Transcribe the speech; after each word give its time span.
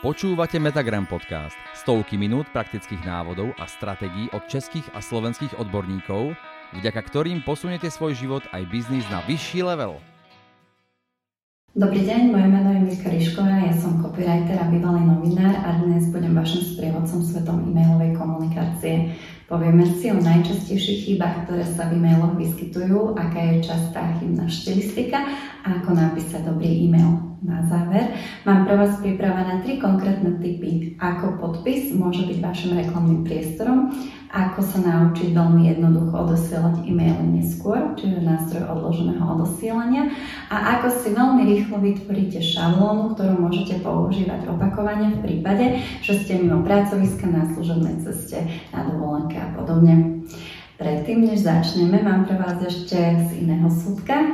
Počúvate 0.00 0.56
Metagram 0.56 1.04
podcast. 1.04 1.52
Stovky 1.76 2.16
minút 2.16 2.48
praktických 2.56 3.04
návodov 3.04 3.52
a 3.60 3.68
stratégií 3.68 4.32
od 4.32 4.40
českých 4.48 4.88
a 4.96 5.04
slovenských 5.04 5.60
odborníkov, 5.60 6.32
vďaka 6.72 7.04
ktorým 7.04 7.44
posuniete 7.44 7.92
svoj 7.92 8.16
život 8.16 8.40
aj 8.56 8.64
biznis 8.72 9.04
na 9.12 9.20
vyšší 9.28 9.60
level. 9.60 10.00
Dobrý 11.76 12.00
deň, 12.00 12.32
moje 12.32 12.48
meno 12.48 12.68
je 12.72 12.80
Mirka 12.80 13.12
Rišková, 13.12 13.60
ja 13.60 13.76
som 13.76 14.00
copywriter 14.00 14.56
a 14.56 14.72
bývalý 14.72 15.04
novinár 15.04 15.68
a 15.68 15.84
dnes 15.84 16.08
budem 16.08 16.32
vašim 16.32 16.64
sprievodcom 16.64 17.20
svetom 17.20 17.68
e-mailovej 17.68 18.16
komunikácie. 18.16 19.12
Povieme 19.52 19.84
si 19.84 20.08
o 20.08 20.16
najčastejších 20.16 21.12
chybách, 21.12 21.44
ktoré 21.44 21.62
sa 21.68 21.92
v 21.92 22.00
e-mailoch 22.00 22.40
vyskytujú, 22.40 23.20
aká 23.20 23.52
je 23.52 23.68
častá 23.68 24.16
chybná 24.16 24.48
štilistika 24.48 25.28
a 25.64 25.80
ako 25.80 25.92
napísať 25.92 26.48
dobrý 26.48 26.88
e-mail 26.88 27.30
na 27.40 27.64
záver 27.72 28.12
mám 28.44 28.68
pre 28.68 28.76
vás 28.76 29.00
pripravené 29.00 29.64
tri 29.64 29.80
konkrétne 29.80 30.36
typy, 30.44 30.96
ako 31.00 31.40
podpis 31.40 31.88
môže 31.96 32.28
byť 32.28 32.38
vašim 32.44 32.76
reklamným 32.76 33.24
priestorom, 33.24 33.88
ako 34.28 34.60
sa 34.60 34.78
naučiť 34.84 35.32
veľmi 35.32 35.72
jednoducho 35.72 36.14
odosielať 36.14 36.84
e-maily 36.84 37.40
neskôr, 37.40 37.96
čiže 37.96 38.20
nástroj 38.20 38.68
odloženého 38.68 39.24
odosielania 39.24 40.12
a 40.52 40.78
ako 40.78 40.86
si 41.00 41.08
veľmi 41.16 41.42
rýchlo 41.48 41.80
vytvoríte 41.80 42.44
šablónu, 42.44 43.16
ktorú 43.16 43.34
môžete 43.40 43.80
používať 43.80 44.46
opakovane 44.52 45.16
v 45.16 45.22
prípade, 45.24 45.80
že 46.04 46.20
ste 46.20 46.44
mimo 46.44 46.60
pracoviska 46.60 47.24
na 47.24 47.48
služobnej 47.56 48.04
ceste, 48.04 48.44
na 48.70 48.84
dovolenke 48.84 49.40
a 49.40 49.48
podobne. 49.56 50.22
Predtým, 50.80 51.28
než 51.28 51.44
začneme, 51.44 52.00
mám 52.00 52.24
pre 52.24 52.40
vás 52.40 52.56
ešte 52.64 52.96
z 52.96 53.44
iného 53.44 53.68
súdka 53.68 54.16
e, 54.16 54.28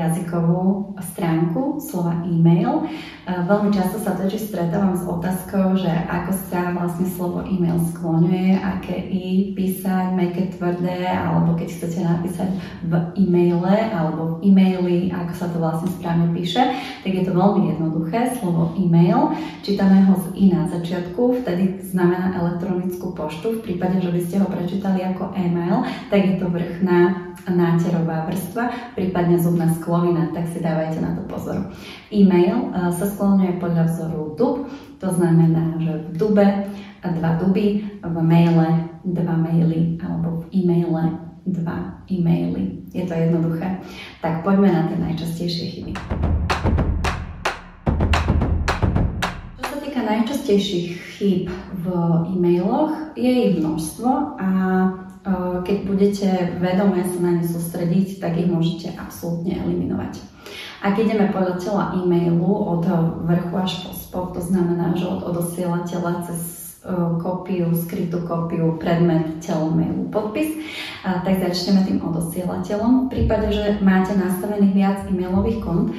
jazykovú 0.00 0.96
stránku 1.12 1.76
slova 1.76 2.24
e-mail. 2.24 2.88
E, 2.88 3.36
veľmi 3.44 3.68
často 3.68 4.00
sa 4.00 4.16
totiž 4.16 4.48
stretávam 4.48 4.96
s 4.96 5.04
otázkou, 5.04 5.76
že 5.76 5.92
ako 5.92 6.32
sa 6.48 6.72
vlastne 6.72 7.04
slovo 7.04 7.44
e-mail 7.44 7.76
skloňuje, 7.92 8.64
aké 8.64 8.96
i 9.12 9.52
písať, 9.52 10.16
make 10.16 10.56
tvrdé, 10.56 11.04
alebo 11.04 11.52
keď 11.60 11.68
chcete 11.68 12.00
napísať 12.00 12.48
v 12.88 12.92
e-maile 13.20 13.92
alebo 13.92 14.40
v 14.40 14.48
e-maili, 14.48 15.12
ako 15.12 15.32
sa 15.36 15.52
to 15.52 15.60
vlastne 15.60 15.92
správne 16.00 16.32
píše, 16.32 16.64
tak 17.04 17.12
je 17.12 17.28
to 17.28 17.36
veľmi 17.36 17.76
jednoduché. 17.76 18.40
Slovo 18.40 18.72
e-mail, 18.80 19.36
čítame 19.60 20.00
ho 20.08 20.16
z 20.16 20.32
i 20.32 20.48
na 20.48 20.64
začiatku, 20.64 21.44
vtedy 21.44 21.84
znamená 21.84 22.40
elektronickú 22.40 23.12
poštu. 23.12 23.60
V 23.60 23.68
prípade, 23.68 24.00
že 24.00 24.08
by 24.08 24.20
ste 24.24 24.40
ho 24.40 24.48
prečítali 24.48 25.04
ako 25.04 25.36
e-mail, 25.36 25.89
tak 26.10 26.20
je 26.26 26.34
to 26.38 26.46
vrchná 26.50 27.30
náterová 27.48 28.28
vrstva, 28.28 28.94
prípadne 28.94 29.40
zubná 29.40 29.72
sklovina, 29.80 30.28
tak 30.36 30.44
si 30.52 30.60
dávajte 30.60 31.00
na 31.00 31.16
to 31.16 31.22
pozor. 31.24 31.72
E-mail 32.12 32.68
e, 32.68 32.92
sa 32.92 33.06
skloňuje 33.08 33.56
podľa 33.56 33.84
vzoru 33.88 34.36
dub, 34.36 34.68
to 35.00 35.08
znamená, 35.08 35.80
že 35.80 35.92
v 36.04 36.08
dube 36.20 36.46
dva 37.00 37.40
duby, 37.40 37.80
v 38.04 38.16
maile 38.20 38.92
dva 39.08 39.32
maily 39.32 39.96
alebo 40.04 40.44
v 40.44 40.60
e-maile 40.60 41.16
dva 41.48 42.04
e-maily. 42.12 42.84
Je 42.92 43.08
to 43.08 43.14
jednoduché. 43.16 43.80
Tak 44.20 44.44
poďme 44.44 44.68
na 44.68 44.82
tie 44.92 44.98
najčastejšie 45.00 45.64
chyby. 45.72 45.92
Čo 49.56 49.64
sa 49.64 49.76
týka 49.80 50.00
najčastejších 50.04 50.88
chýb 51.16 51.48
v 51.80 51.86
e-mailoch, 52.36 53.16
je 53.16 53.30
ich 53.32 53.54
množstvo 53.56 54.10
a 54.36 54.48
keď 55.66 55.78
budete 55.84 56.28
vedome 56.58 57.04
sa 57.04 57.18
na 57.20 57.30
ne 57.36 57.44
sústrediť, 57.44 58.24
tak 58.24 58.40
ich 58.40 58.48
môžete 58.48 58.96
absolútne 58.96 59.60
eliminovať. 59.60 60.16
Ak 60.80 60.96
ideme 60.96 61.28
podľa 61.28 61.60
tela 61.60 61.84
e-mailu 61.92 62.48
od 62.48 62.88
vrchu 63.28 63.54
až 63.60 63.72
po 63.84 63.92
spod, 63.92 64.32
to 64.32 64.40
znamená, 64.40 64.96
že 64.96 65.04
od 65.04 65.20
odosielateľa 65.28 66.24
cez 66.24 66.40
kópiu, 67.20 67.76
skrytú 67.76 68.24
kópiu, 68.24 68.80
predmet, 68.80 69.44
telo 69.44 69.68
mailu, 69.68 70.08
podpis, 70.08 70.56
tak 71.04 71.36
začneme 71.36 71.84
tým 71.84 72.00
odosielateľom. 72.00 73.04
V 73.04 73.10
prípade, 73.12 73.52
že 73.52 73.76
máte 73.84 74.16
nastavených 74.16 74.72
viac 74.72 74.98
e-mailových 75.12 75.60
kont, 75.60 75.92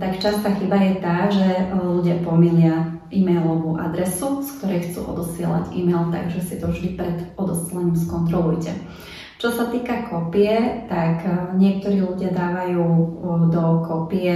tak 0.00 0.16
častá 0.16 0.56
chyba 0.56 0.80
je 0.80 0.92
tá, 1.04 1.28
že 1.28 1.68
ľudia 1.76 2.24
pomýlia 2.24 2.95
e-mailovú 3.12 3.78
adresu, 3.78 4.42
z 4.42 4.50
ktorej 4.58 4.80
chcú 4.90 5.06
odosielať 5.12 5.74
e-mail, 5.74 6.10
takže 6.10 6.40
si 6.42 6.54
to 6.58 6.70
vždy 6.70 6.98
pred 6.98 7.16
odosielaním 7.38 7.96
skontrolujte. 7.96 8.72
Čo 9.36 9.52
sa 9.52 9.68
týka 9.68 10.08
kopie, 10.08 10.88
tak 10.88 11.20
e, 11.28 11.30
niektorí 11.60 12.00
ľudia 12.00 12.32
dávajú 12.32 12.82
e, 12.82 13.06
do 13.52 13.64
kopie 13.84 14.32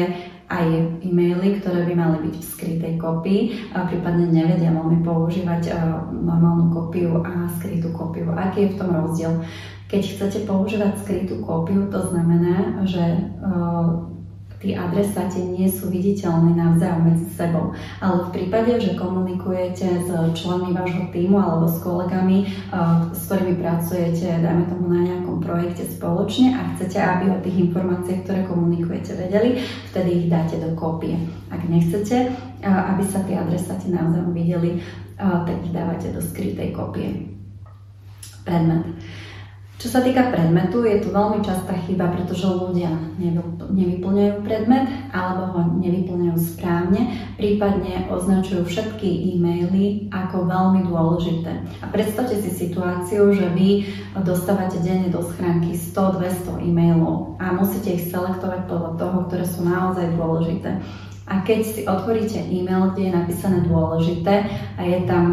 aj 0.50 0.66
e-maily, 1.00 1.56
ktoré 1.56 1.88
by 1.88 1.94
mali 1.96 2.16
byť 2.28 2.34
v 2.36 2.44
skrytej 2.44 2.94
kopii, 3.00 3.40
a 3.72 3.88
prípadne 3.88 4.28
nevedia 4.28 4.68
veľmi 4.68 5.00
používať 5.00 5.62
e, 5.66 5.74
normálnu 6.12 6.68
kopiu 6.68 7.16
a 7.24 7.48
skrytú 7.56 7.96
kopiu. 7.96 8.28
Aký 8.36 8.68
je 8.68 8.76
v 8.76 8.78
tom 8.78 8.92
rozdiel? 8.92 9.40
Keď 9.88 10.02
chcete 10.04 10.38
používať 10.44 11.02
skrytú 11.02 11.42
kópiu, 11.42 11.90
to 11.90 11.98
znamená, 12.14 12.86
že 12.86 13.02
tí 14.60 14.76
adresáti 14.76 15.40
nie 15.40 15.64
sú 15.64 15.88
viditeľní 15.88 16.52
navzájom 16.52 17.08
medzi 17.08 17.26
sebou. 17.32 17.72
Ale 17.96 18.28
v 18.28 18.32
prípade, 18.36 18.76
že 18.76 18.92
komunikujete 18.92 20.04
s 20.04 20.08
členmi 20.36 20.76
vášho 20.76 21.08
týmu 21.08 21.40
alebo 21.40 21.64
s 21.64 21.80
kolegami, 21.80 22.44
s 23.10 23.20
ktorými 23.24 23.56
pracujete, 23.56 24.28
dajme 24.44 24.68
tomu 24.68 24.92
na 24.92 25.00
nejakom 25.00 25.40
projekte 25.40 25.88
spoločne 25.88 26.60
a 26.60 26.76
chcete, 26.76 27.00
aby 27.00 27.32
o 27.32 27.40
tých 27.40 27.72
informáciách, 27.72 28.20
ktoré 28.28 28.40
komunikujete, 28.44 29.16
vedeli, 29.16 29.64
vtedy 29.88 30.10
ich 30.12 30.26
dáte 30.28 30.60
do 30.60 30.76
kópie. 30.76 31.16
Ak 31.48 31.64
nechcete, 31.64 32.28
aby 32.60 33.02
sa 33.08 33.24
tí 33.24 33.32
adresáti 33.32 33.88
navzájom 33.88 34.36
videli, 34.36 34.84
tak 35.16 35.56
ich 35.64 35.72
dávate 35.72 36.12
do 36.12 36.20
skrytej 36.20 36.76
kópie. 36.76 37.32
Predmet. 38.44 38.84
Čo 39.80 39.88
sa 39.96 40.04
týka 40.04 40.28
predmetu, 40.28 40.84
je 40.84 41.00
tu 41.00 41.08
veľmi 41.08 41.40
častá 41.40 41.72
chyba, 41.88 42.12
pretože 42.12 42.44
ľudia 42.44 42.92
nevyplňajú 43.72 44.44
predmet 44.44 44.84
alebo 45.08 45.56
ho 45.56 45.60
nevyplňajú 45.80 46.36
správne, 46.36 47.16
prípadne 47.40 48.04
označujú 48.12 48.68
všetky 48.68 49.08
e-maily 49.08 50.12
ako 50.12 50.44
veľmi 50.44 50.84
dôležité. 50.84 51.64
A 51.80 51.88
predstavte 51.88 52.36
si 52.44 52.52
situáciu, 52.52 53.32
že 53.32 53.48
vy 53.56 53.88
dostávate 54.20 54.84
denne 54.84 55.08
do 55.08 55.24
schránky 55.24 55.72
100-200 55.72 56.60
e-mailov 56.60 57.40
a 57.40 57.56
musíte 57.56 57.96
ich 57.96 58.12
selektovať 58.12 58.68
podľa 58.68 59.00
toho, 59.00 59.16
ktoré 59.32 59.48
sú 59.48 59.64
naozaj 59.64 60.12
dôležité. 60.12 60.76
A 61.24 61.40
keď 61.40 61.60
si 61.64 61.80
otvoríte 61.88 62.36
e-mail, 62.36 62.92
kde 62.92 63.08
je 63.08 63.16
napísané 63.16 63.64
dôležité 63.64 64.44
a 64.76 64.84
je 64.84 64.98
tam 65.08 65.24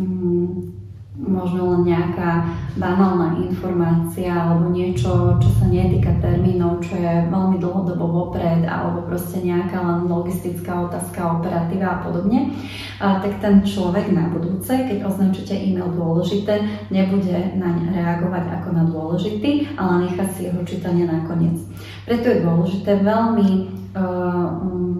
mm, 0.00 0.83
možno 1.14 1.78
len 1.78 1.94
nejaká 1.94 2.42
banálna 2.74 3.38
informácia 3.38 4.34
alebo 4.34 4.74
niečo, 4.74 5.38
čo 5.38 5.48
sa 5.62 5.70
netýka 5.70 6.10
termínov, 6.18 6.82
čo 6.82 6.98
je 6.98 7.30
veľmi 7.30 7.62
dlhodobo 7.62 8.06
vopred 8.10 8.66
alebo 8.66 9.06
proste 9.06 9.38
nejaká 9.38 9.78
len 9.78 10.10
logistická 10.10 10.90
otázka, 10.90 11.38
operatíva 11.38 11.86
a 11.86 11.98
podobne, 12.02 12.50
a 12.98 13.22
tak 13.22 13.38
ten 13.38 13.62
človek 13.62 14.10
na 14.10 14.26
budúce, 14.26 14.74
keď 14.74 15.06
označíte 15.06 15.54
e-mail 15.54 15.94
dôležité, 15.94 16.66
nebude 16.90 17.54
naň 17.58 17.94
reagovať 17.94 18.44
ako 18.58 18.68
na 18.74 18.84
dôležitý, 18.90 19.78
ale 19.78 20.10
nechá 20.10 20.26
si 20.34 20.50
jeho 20.50 20.62
čítanie 20.66 21.06
nakoniec. 21.06 21.62
Preto 22.06 22.26
je 22.26 22.42
dôležité 22.42 23.02
veľmi 23.06 23.48
uh, 23.94 24.50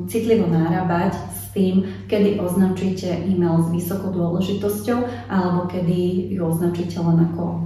citlivo 0.06 0.46
nárábať 0.46 1.14
s 1.14 1.43
tým, 1.54 1.86
kedy 2.10 2.42
označíte 2.42 3.08
e-mail 3.24 3.62
s 3.62 3.70
vysokou 3.70 4.10
dôležitosťou 4.10 5.30
alebo 5.30 5.70
kedy 5.70 6.28
ju 6.34 6.42
označíte 6.42 6.98
len 6.98 7.30
ako 7.32 7.44
e, 7.46 7.56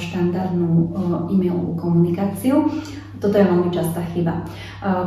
štandardnú 0.00 0.72
e, 0.72 0.86
e-mailovú 1.36 1.76
komunikáciu. 1.76 2.66
Toto 3.20 3.36
je 3.40 3.46
veľmi 3.46 3.70
častá 3.70 4.00
chyba, 4.16 4.42
e, 4.42 4.44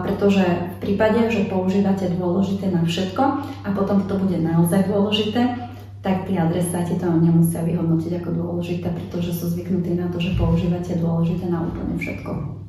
pretože 0.05 0.45
v 0.45 0.77
prípade, 0.79 1.27
že 1.33 1.49
používate 1.49 2.13
dôležité 2.13 2.69
na 2.69 2.85
všetko 2.85 3.23
a 3.65 3.67
potom 3.73 4.05
to 4.05 4.15
bude 4.21 4.37
naozaj 4.37 4.85
dôležité, 4.85 5.67
tak 6.05 6.29
tí 6.29 6.37
adresáti 6.37 6.95
to 6.95 7.09
nemusia 7.09 7.65
vyhodnotiť 7.65 8.21
ako 8.21 8.29
dôležité, 8.31 8.93
pretože 8.93 9.33
sú 9.33 9.49
zvyknutí 9.49 9.97
na 9.97 10.07
to, 10.13 10.21
že 10.21 10.37
používate 10.37 10.95
dôležité 11.01 11.49
na 11.49 11.65
úplne 11.65 11.97
všetko 11.97 12.66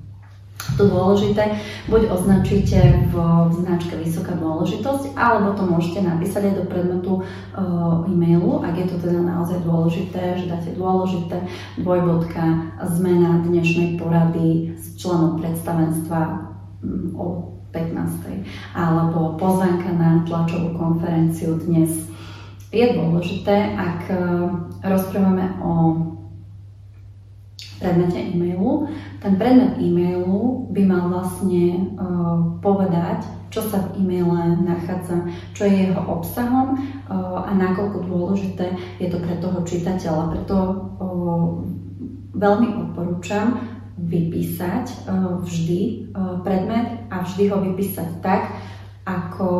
to 0.76 0.82
dôležité, 0.90 1.58
buď 1.86 2.10
označíte 2.12 3.08
v 3.08 3.14
značke 3.54 3.94
vysoká 3.96 4.34
dôležitosť, 4.36 5.14
alebo 5.14 5.54
to 5.54 5.62
môžete 5.64 6.02
napísať 6.04 6.52
aj 6.52 6.54
do 6.60 6.64
predmetu 6.66 7.12
uh, 7.22 8.04
e-mailu, 8.04 8.60
ak 8.66 8.74
je 8.74 8.86
to 8.90 8.96
teda 8.98 9.22
naozaj 9.22 9.62
dôležité, 9.62 10.36
že 10.36 10.50
dáte 10.50 10.70
dôležité, 10.74 11.46
dvojbodka, 11.78 12.74
zmena 12.94 13.42
dnešnej 13.46 13.96
porady 13.96 14.74
s 14.76 14.98
členom 14.98 15.38
predstavenstva 15.38 16.20
um, 16.82 17.14
o 17.14 17.26
15. 17.70 18.48
alebo 18.72 19.36
pozvánka 19.36 19.92
na 19.92 20.24
tlačovú 20.24 20.72
konferenciu 20.74 21.60
dnes. 21.60 22.08
Je 22.68 22.84
dôležité, 22.84 23.72
ak 23.78 24.00
uh, 24.10 24.18
rozprávame 24.84 25.56
o 25.62 25.72
predmete 27.78 28.18
e-mailu. 28.18 28.90
Ten 29.22 29.38
predmet 29.38 29.78
e-mailu 29.78 30.70
by 30.74 30.82
mal 30.84 31.04
vlastne 31.10 31.94
uh, 31.96 32.58
povedať, 32.62 33.24
čo 33.48 33.64
sa 33.64 33.80
v 33.80 34.02
e-maile 34.02 34.60
nachádza, 34.60 35.24
čo 35.56 35.64
je 35.64 35.88
jeho 35.88 36.02
obsahom 36.04 36.76
uh, 36.76 37.46
a 37.46 37.50
nakoľko 37.56 38.04
dôležité 38.04 38.76
je 39.00 39.08
to 39.08 39.18
pre 39.22 39.38
toho 39.40 39.62
čitateľa. 39.64 40.24
Preto 40.36 40.56
uh, 40.58 41.46
veľmi 42.36 42.68
odporúčam 42.86 43.78
vypísať 43.98 45.10
vždy 45.42 46.14
predmet 46.46 47.10
a 47.10 47.26
vždy 47.26 47.50
ho 47.50 47.58
vypísať 47.58 48.22
tak, 48.22 48.54
ako 49.02 49.50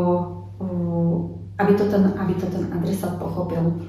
aby 1.58 1.72
to 1.74 1.84
ten, 1.90 2.14
aby 2.14 2.34
to 2.38 2.46
ten 2.46 2.70
adresát 2.70 3.18
pochopil. 3.18 3.82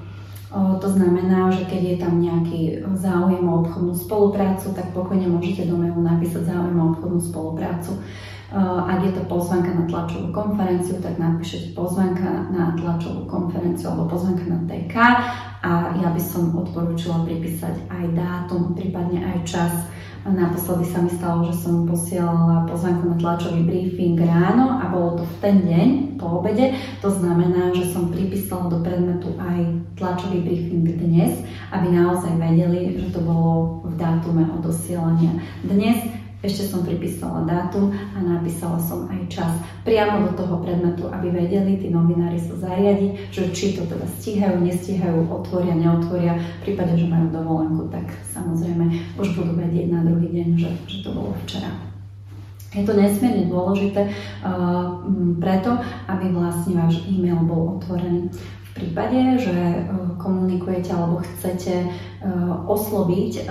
To 0.50 0.88
znamená, 0.90 1.54
že 1.54 1.70
keď 1.70 1.82
je 1.86 1.98
tam 2.02 2.14
nejaký 2.18 2.62
záujem 2.98 3.46
o 3.46 3.62
obchodnú 3.62 3.94
spoluprácu, 3.94 4.74
tak 4.74 4.90
pokojne 4.98 5.30
môžete 5.30 5.70
do 5.70 5.78
mailu 5.78 6.02
napísať 6.02 6.50
záujem 6.50 6.74
o 6.74 6.90
obchodnú 6.90 7.22
spoluprácu. 7.22 7.94
Ak 8.90 9.06
je 9.06 9.14
to 9.14 9.22
pozvanka 9.30 9.70
na 9.70 9.86
tlačovú 9.86 10.34
konferenciu, 10.34 10.98
tak 10.98 11.22
napíšete 11.22 11.78
pozvanka 11.78 12.50
na 12.50 12.74
tlačovú 12.74 13.30
konferenciu 13.30 13.94
alebo 13.94 14.10
pozvanka 14.18 14.42
na 14.50 14.58
TK 14.66 14.96
a 15.62 15.94
ja 16.02 16.10
by 16.10 16.18
som 16.18 16.58
odporúčila 16.58 17.22
pripísať 17.30 17.86
aj 17.86 18.06
dátum, 18.18 18.74
prípadne 18.74 19.22
aj 19.22 19.38
čas 19.46 19.74
Naposledy 20.28 20.86
sa 20.92 21.00
mi 21.00 21.12
stalo, 21.12 21.48
že 21.48 21.56
som 21.64 21.88
posielala 21.88 22.68
pozvanku 22.68 23.08
na 23.08 23.16
tlačový 23.16 23.64
briefing 23.64 24.20
ráno 24.20 24.78
a 24.78 24.92
bolo 24.92 25.20
to 25.20 25.24
v 25.24 25.36
ten 25.40 25.56
deň 25.64 25.88
po 26.20 26.44
obede. 26.44 26.76
To 27.00 27.08
znamená, 27.08 27.72
že 27.72 27.88
som 27.88 28.12
pripísala 28.12 28.68
do 28.68 28.84
predmetu 28.84 29.32
aj 29.40 29.64
tlačový 29.96 30.44
briefing 30.44 30.86
dnes, 31.00 31.40
aby 31.72 31.88
naozaj 31.96 32.36
vedeli, 32.36 33.00
že 33.00 33.16
to 33.16 33.24
bolo 33.24 33.80
v 33.88 33.96
dátume 33.96 34.44
odosielania. 34.60 35.40
Dnes 35.64 36.19
ešte 36.40 36.72
som 36.72 36.88
pripísala 36.88 37.44
dátum 37.44 37.92
a 37.92 38.18
napísala 38.24 38.80
som 38.80 39.12
aj 39.12 39.28
čas 39.28 39.52
priamo 39.84 40.32
do 40.32 40.32
toho 40.40 40.64
predmetu, 40.64 41.12
aby 41.12 41.36
vedeli 41.36 41.76
tí 41.76 41.92
novinári 41.92 42.40
sa 42.40 42.56
zariadiť, 42.56 43.12
že 43.28 43.44
či 43.52 43.76
to 43.76 43.84
teda 43.84 44.08
stíhajú, 44.08 44.64
nestíhajú, 44.64 45.28
otvoria, 45.28 45.76
neotvoria. 45.76 46.40
V 46.64 46.72
prípade, 46.72 46.96
že 46.96 47.12
majú 47.12 47.28
dovolenku, 47.36 47.92
tak 47.92 48.08
samozrejme 48.32 48.88
už 49.20 49.36
budú 49.36 49.52
vedieť 49.60 49.92
na 49.92 50.00
druhý 50.08 50.32
deň, 50.32 50.48
že, 50.56 50.70
že 50.88 50.98
to 51.04 51.12
bolo 51.12 51.36
včera. 51.44 51.72
Je 52.70 52.86
to 52.86 52.94
nesmierne 52.94 53.50
dôležité 53.50 54.14
uh, 54.46 55.02
preto, 55.42 55.82
aby 56.06 56.30
vlastne 56.30 56.78
váš 56.78 57.02
e-mail 57.10 57.42
bol 57.44 57.82
otvorený 57.82 58.30
prípade, 58.80 59.44
že 59.44 59.52
e, 59.54 59.80
komunikujete 60.18 60.90
alebo 60.96 61.20
chcete 61.22 61.76
e, 61.84 61.88
osloviť 62.66 63.32
e, 63.38 63.42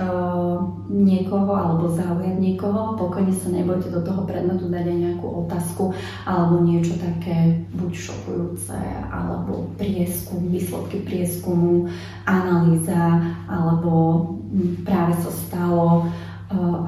niekoho 0.89 1.51
alebo 1.53 1.85
zaujať 1.87 2.35
niekoho, 2.41 2.97
pokojne 2.97 3.31
sa 3.31 3.53
nebojte 3.53 3.93
do 3.93 4.01
toho 4.01 4.25
predmetu 4.25 4.67
dať 4.67 4.85
aj 4.89 4.97
nejakú 4.97 5.27
otázku 5.45 5.93
alebo 6.25 6.65
niečo 6.65 6.97
také 6.97 7.63
buď 7.77 7.91
šokujúce 7.93 8.77
alebo 9.13 9.69
prieskum, 9.77 10.49
výsledky 10.49 11.05
prieskumu, 11.05 11.87
analýza 12.25 13.21
alebo 13.45 14.25
práve 14.83 15.13
sa 15.21 15.31
stalo 15.31 16.09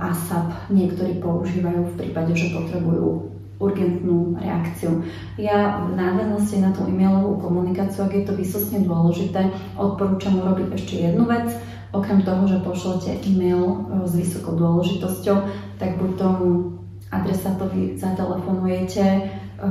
ASAP 0.02 0.74
niektorí 0.74 1.22
používajú 1.22 1.94
v 1.94 1.98
prípade, 2.02 2.34
že 2.34 2.50
potrebujú 2.50 3.31
urgentnú 3.62 4.42
reakciu. 4.42 5.06
Ja 5.38 5.86
v 5.86 5.94
nadväznosti 5.94 6.58
na 6.60 6.74
tú 6.74 6.90
e-mailovú 6.90 7.38
komunikáciu, 7.38 8.10
ak 8.10 8.14
je 8.18 8.24
to 8.26 8.34
vysosne 8.34 8.82
dôležité, 8.82 9.54
odporúčam 9.78 10.42
urobiť 10.42 10.74
ešte 10.74 10.94
jednu 11.06 11.30
vec. 11.30 11.54
Okrem 11.92 12.24
toho, 12.24 12.48
že 12.48 12.64
pošlete 12.64 13.20
e-mail 13.28 13.68
e, 13.68 13.78
s 14.08 14.16
vysokou 14.16 14.56
dôležitosťou, 14.56 15.38
tak 15.76 16.00
buď 16.00 16.12
tomu 16.16 16.80
adresátovi 17.12 18.00
zatelefonujete, 18.00 19.04
e, 19.04 19.22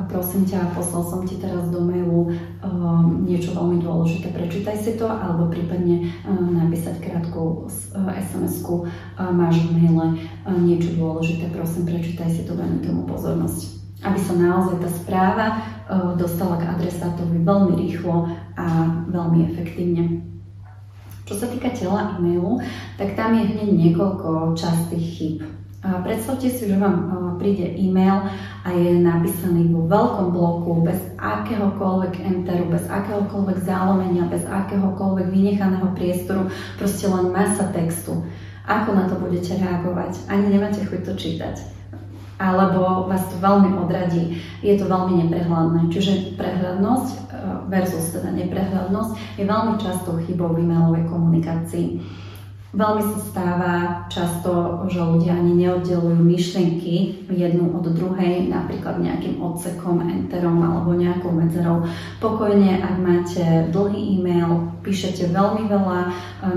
prosím 0.04 0.44
ťa, 0.44 0.76
poslal 0.76 1.00
som 1.00 1.20
ti 1.24 1.40
teraz 1.40 1.72
do 1.72 1.80
mailu 1.80 2.28
um, 2.60 3.24
niečo 3.24 3.56
veľmi 3.56 3.80
dôležité, 3.80 4.36
prečítaj 4.36 4.76
si 4.76 5.00
to, 5.00 5.08
alebo 5.08 5.48
prípadne 5.48 6.12
um, 6.28 6.60
napísať 6.60 7.00
krátku 7.00 7.64
SMS-ku, 7.96 8.84
uh, 8.84 9.32
máš 9.32 9.64
v 9.64 9.80
maile 9.80 10.20
niečo 10.60 10.92
dôležité, 11.00 11.48
prosím, 11.48 11.88
prečítaj 11.88 12.28
si 12.28 12.44
to, 12.44 12.52
venuj 12.52 12.84
tomu 12.84 13.08
pozornosť 13.08 13.79
aby 14.00 14.18
sa 14.20 14.32
naozaj 14.32 14.80
tá 14.80 14.88
správa 14.88 15.46
e, 15.48 15.56
dostala 16.16 16.56
k 16.56 16.68
adresátovi 16.72 17.44
veľmi 17.44 17.72
rýchlo 17.76 18.32
a 18.56 18.66
veľmi 19.12 19.52
efektívne. 19.52 20.24
Čo 21.28 21.46
sa 21.46 21.46
týka 21.46 21.70
tela 21.70 22.16
e-mailu, 22.16 22.58
tak 22.96 23.14
tam 23.14 23.36
je 23.36 23.44
hneď 23.44 23.70
niekoľko 23.70 24.58
častých 24.58 25.06
chyb. 25.14 25.36
Predstavte 25.80 26.52
si, 26.52 26.68
že 26.68 26.76
vám 26.76 26.96
e, 26.96 27.04
príde 27.40 27.64
e-mail 27.76 28.28
a 28.64 28.68
je 28.72 29.00
napísaný 29.00 29.68
vo 29.72 29.88
veľkom 29.88 30.28
bloku, 30.32 30.84
bez 30.84 31.00
akéhokoľvek 31.16 32.14
enteru, 32.24 32.68
bez 32.68 32.84
akéhokoľvek 32.88 33.58
zálomenia, 33.64 34.28
bez 34.28 34.44
akéhokoľvek 34.48 35.26
vynechaného 35.28 35.88
priestoru, 35.96 36.52
proste 36.76 37.08
len 37.08 37.32
masa 37.32 37.68
textu. 37.72 38.20
Ako 38.68 38.92
na 38.92 39.08
to 39.08 39.16
budete 39.16 39.56
reagovať? 39.56 40.28
Ani 40.28 40.52
nemáte 40.52 40.84
chuť 40.84 41.00
to 41.04 41.12
čítať 41.16 41.79
alebo 42.40 43.04
vás 43.04 43.28
to 43.28 43.36
veľmi 43.36 43.76
odradí. 43.76 44.40
Je 44.64 44.80
to 44.80 44.88
veľmi 44.88 45.28
neprehľadné. 45.28 45.92
Čiže 45.92 46.40
prehľadnosť 46.40 47.08
e, 47.12 47.18
versus 47.68 48.16
teda 48.16 48.32
neprehľadnosť 48.32 49.36
je 49.36 49.44
veľmi 49.44 49.76
často 49.76 50.16
chybou 50.24 50.56
v 50.56 50.64
e-mailovej 50.64 51.04
komunikácii. 51.12 52.00
Veľmi 52.70 53.02
sa 53.02 53.18
stáva 53.18 53.74
často, 54.06 54.86
že 54.86 55.02
ľudia 55.02 55.34
ani 55.34 55.58
neoddelujú 55.58 56.22
myšlienky 56.22 57.26
jednu 57.26 57.66
od 57.74 57.82
druhej, 57.90 58.46
napríklad 58.46 59.02
nejakým 59.02 59.42
odsekom, 59.42 59.98
enterom 60.06 60.62
alebo 60.62 60.94
nejakou 60.94 61.34
medzerou. 61.34 61.82
Pokojne, 62.22 62.78
ak 62.78 62.94
máte 63.02 63.42
dlhý 63.74 64.22
e-mail, 64.22 64.70
píšete 64.86 65.34
veľmi 65.34 65.68
veľa 65.68 65.98
e, 66.00 66.08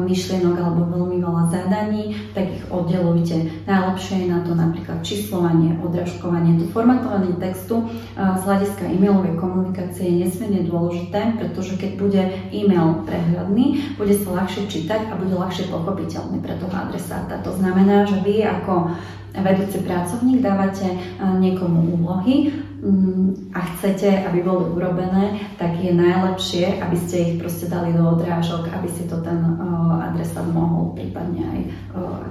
myšlienok 0.06 0.56
alebo 0.56 0.82
veľmi 0.96 1.18
veľa 1.20 1.44
zadaní, 1.52 2.16
tak 2.32 2.46
ich 2.56 2.66
oddelujte. 2.72 3.52
Najlepšie 3.68 4.24
je 4.24 4.28
na 4.32 4.40
to 4.46 4.56
napríklad 4.56 5.04
číslovanie, 5.04 5.76
odražkovanie. 5.84 6.62
To 6.62 6.66
formatovanie 6.72 7.36
textu 7.42 7.84
e, 7.84 7.86
z 8.16 8.42
hľadiska 8.46 8.86
e-mailovej 8.86 9.36
komunikácie 9.42 10.08
je 10.08 10.30
nesmierne 10.30 10.62
dôležité, 10.70 11.42
pretože 11.42 11.76
keď 11.76 11.92
bude 12.00 12.22
e-mail 12.54 13.04
prehľadný, 13.04 13.98
bude 14.00 14.16
sa 14.16 14.30
ľahšie 14.44 14.72
čítať 14.72 15.12
a 15.12 15.18
bude 15.20 15.36
ľahšie 15.36 15.68
pochopiť 15.68 16.03
pochopiteľný 16.04 16.44
pre 16.44 16.60
toho 16.60 16.76
adresáta. 16.76 17.40
To 17.48 17.52
znamená, 17.56 18.04
že 18.04 18.20
vy 18.20 18.44
ako 18.44 18.92
vedúci 19.34 19.82
pracovník 19.82 20.46
dávate 20.46 20.86
e, 20.86 20.98
niekomu 21.42 21.98
úlohy 21.98 22.54
mm, 22.86 23.50
a 23.50 23.66
chcete, 23.66 24.30
aby 24.30 24.46
boli 24.46 24.78
urobené, 24.78 25.42
tak 25.58 25.74
je 25.82 25.90
najlepšie, 25.90 26.78
aby 26.78 26.94
ste 26.94 27.16
ich 27.18 27.34
proste 27.42 27.66
dali 27.66 27.98
do 27.98 28.14
odrážok, 28.14 28.70
aby 28.70 28.86
si 28.86 29.10
to 29.10 29.18
ten 29.26 29.42
e, 29.42 29.52
adresát 30.06 30.46
mohol 30.54 30.94
prípadne 30.94 31.50
aj 31.50 31.60
e, 31.66 31.68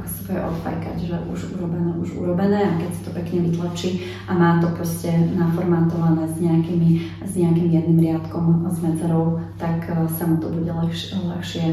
svoje 0.07 0.47
odfajkať, 0.47 0.97
že 1.11 1.17
už 1.27 1.59
urobené, 1.59 1.91
už 1.99 2.11
urobené 2.23 2.71
a 2.71 2.79
keď 2.79 2.91
si 2.95 3.03
to 3.03 3.11
pekne 3.11 3.39
vytlačí 3.51 3.91
a 4.31 4.39
má 4.39 4.63
to 4.63 4.71
proste 4.71 5.11
naformátované 5.35 6.31
s, 6.31 6.39
nejakými, 6.39 7.03
s 7.27 7.33
nejakým 7.35 7.67
jedným 7.67 7.99
riadkom 7.99 8.71
s 8.71 8.79
medzerou, 8.79 9.43
tak 9.59 9.91
sa 9.91 10.23
mu 10.31 10.39
to 10.39 10.55
bude 10.55 10.71
ľahšie, 10.71 11.19
ľahšie 11.19 11.65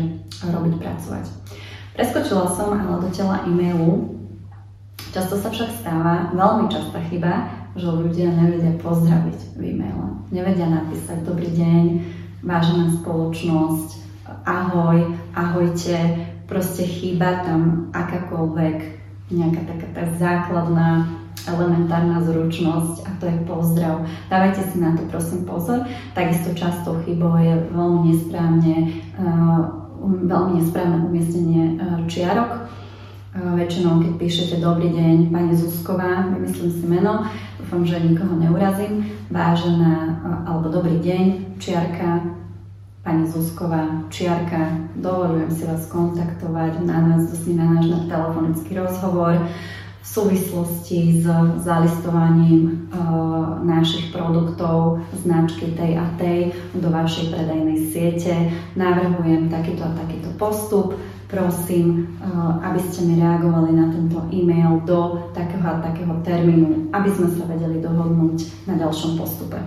robiť, 0.41 0.73
pracovať. 0.81 1.25
Preskočila 1.99 2.47
som 2.55 2.79
ale 2.79 3.03
do 3.03 3.11
e-mailu. 3.11 4.15
Často 5.11 5.35
sa 5.35 5.51
však 5.51 5.83
stáva, 5.83 6.31
veľmi 6.31 6.71
častá 6.71 7.03
chyba, 7.11 7.51
že 7.75 7.91
ľudia 7.91 8.31
nevedia 8.39 8.71
pozdraviť 8.79 9.59
v 9.59 9.75
e-maile. 9.75 10.07
Nevedia 10.31 10.71
napísať 10.71 11.27
dobrý 11.27 11.51
deň, 11.51 11.83
vážená 12.39 12.95
spoločnosť, 13.03 13.99
ahoj, 14.47 15.11
ahojte, 15.35 16.23
proste 16.47 16.87
chýba 16.87 17.43
tam 17.43 17.91
akákoľvek 17.91 18.77
nejaká 19.35 19.61
taká 19.67 19.87
tá 19.91 20.03
základná 20.15 21.03
elementárna 21.51 22.23
zručnosť 22.23 23.03
a 23.03 23.09
to 23.19 23.27
je 23.27 23.37
pozdrav. 23.43 24.07
Dávajte 24.31 24.71
si 24.71 24.79
na 24.79 24.95
to 24.95 25.03
prosím 25.11 25.43
pozor. 25.43 25.83
Takisto 26.15 26.55
často 26.55 26.95
chybou 27.03 27.35
je 27.43 27.59
veľmi 27.75 27.99
nesprávne 28.07 29.03
uh, 29.19 29.88
veľmi 30.01 30.63
nesprávne 30.63 31.05
umiestnenie 31.05 31.63
e, 31.63 31.73
čiarok. 32.07 32.51
E, 32.55 32.59
väčšinou, 33.35 34.01
keď 34.01 34.13
píšete 34.15 34.55
Dobrý 34.63 34.89
deň, 34.95 35.29
pani 35.29 35.53
Zuzková, 35.53 36.31
vymyslím 36.31 36.71
si 36.71 36.85
meno, 36.87 37.27
dúfam, 37.59 37.83
že 37.83 38.01
nikoho 38.01 38.33
neurazím, 38.39 39.05
vážená, 39.29 39.95
e, 39.95 40.11
alebo 40.47 40.71
Dobrý 40.71 40.97
deň, 41.03 41.59
čiarka, 41.59 42.23
pani 43.03 43.27
Zuzková, 43.27 44.07
čiarka, 44.09 44.89
dovolujem 44.95 45.51
si 45.51 45.63
vás 45.67 45.85
kontaktovať 45.91 46.83
na 46.83 46.97
nás, 47.03 47.31
na 47.49 47.65
náš 47.79 48.07
telefonický 48.07 48.79
rozhovor 48.79 49.35
v 50.09 50.17
súvislosti 50.17 51.21
s 51.21 51.25
zalistovaním 51.61 52.89
našich 53.61 54.09
produktov 54.09 55.05
značky 55.21 55.77
tej 55.77 56.01
a 56.01 56.09
tej 56.17 56.49
do 56.73 56.89
vašej 56.89 57.29
predajnej 57.29 57.93
siete. 57.93 58.33
Navrhujem 58.73 59.53
takýto 59.53 59.85
a 59.85 59.93
takýto 59.93 60.33
postup 60.41 60.97
prosím, 61.29 62.09
aby 62.65 62.81
ste 62.81 63.05
mi 63.05 63.21
reagovali 63.21 63.69
na 63.69 63.93
tento 63.93 64.17
e-mail 64.33 64.81
do 64.81 65.29
takého 65.37 65.61
a 65.61 65.77
takého 65.77 66.17
termínu, 66.25 66.89
aby 66.89 67.09
sme 67.13 67.29
sa 67.29 67.45
vedeli 67.45 67.77
dohodnúť 67.77 68.65
na 68.65 68.81
ďalšom 68.81 69.13
postupe. 69.13 69.61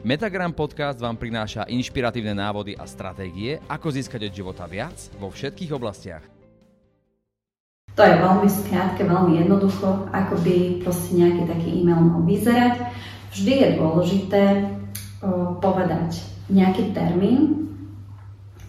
Metagram 0.00 0.56
podcast 0.56 0.96
vám 0.96 1.20
prináša 1.20 1.68
inšpiratívne 1.68 2.32
návody 2.32 2.72
a 2.80 2.88
stratégie, 2.88 3.60
ako 3.68 3.92
získať 3.92 4.32
od 4.32 4.32
života 4.32 4.64
viac 4.64 4.96
vo 5.20 5.28
všetkých 5.28 5.76
oblastiach. 5.76 6.39
To 7.98 8.00
je 8.06 8.14
veľmi 8.16 8.48
skrátke, 8.48 9.04
veľmi 9.04 9.44
jednoducho, 9.44 10.08
ako 10.08 10.40
by 10.40 10.80
proste 10.80 11.20
nejaký 11.20 11.42
taký 11.44 11.68
e-mail 11.82 12.00
mal 12.00 12.22
vyzerať. 12.24 12.80
Vždy 13.34 13.52
je 13.52 13.68
dôležité 13.76 14.42
povedať 15.60 16.24
nejaký 16.48 16.96
termín, 16.96 17.59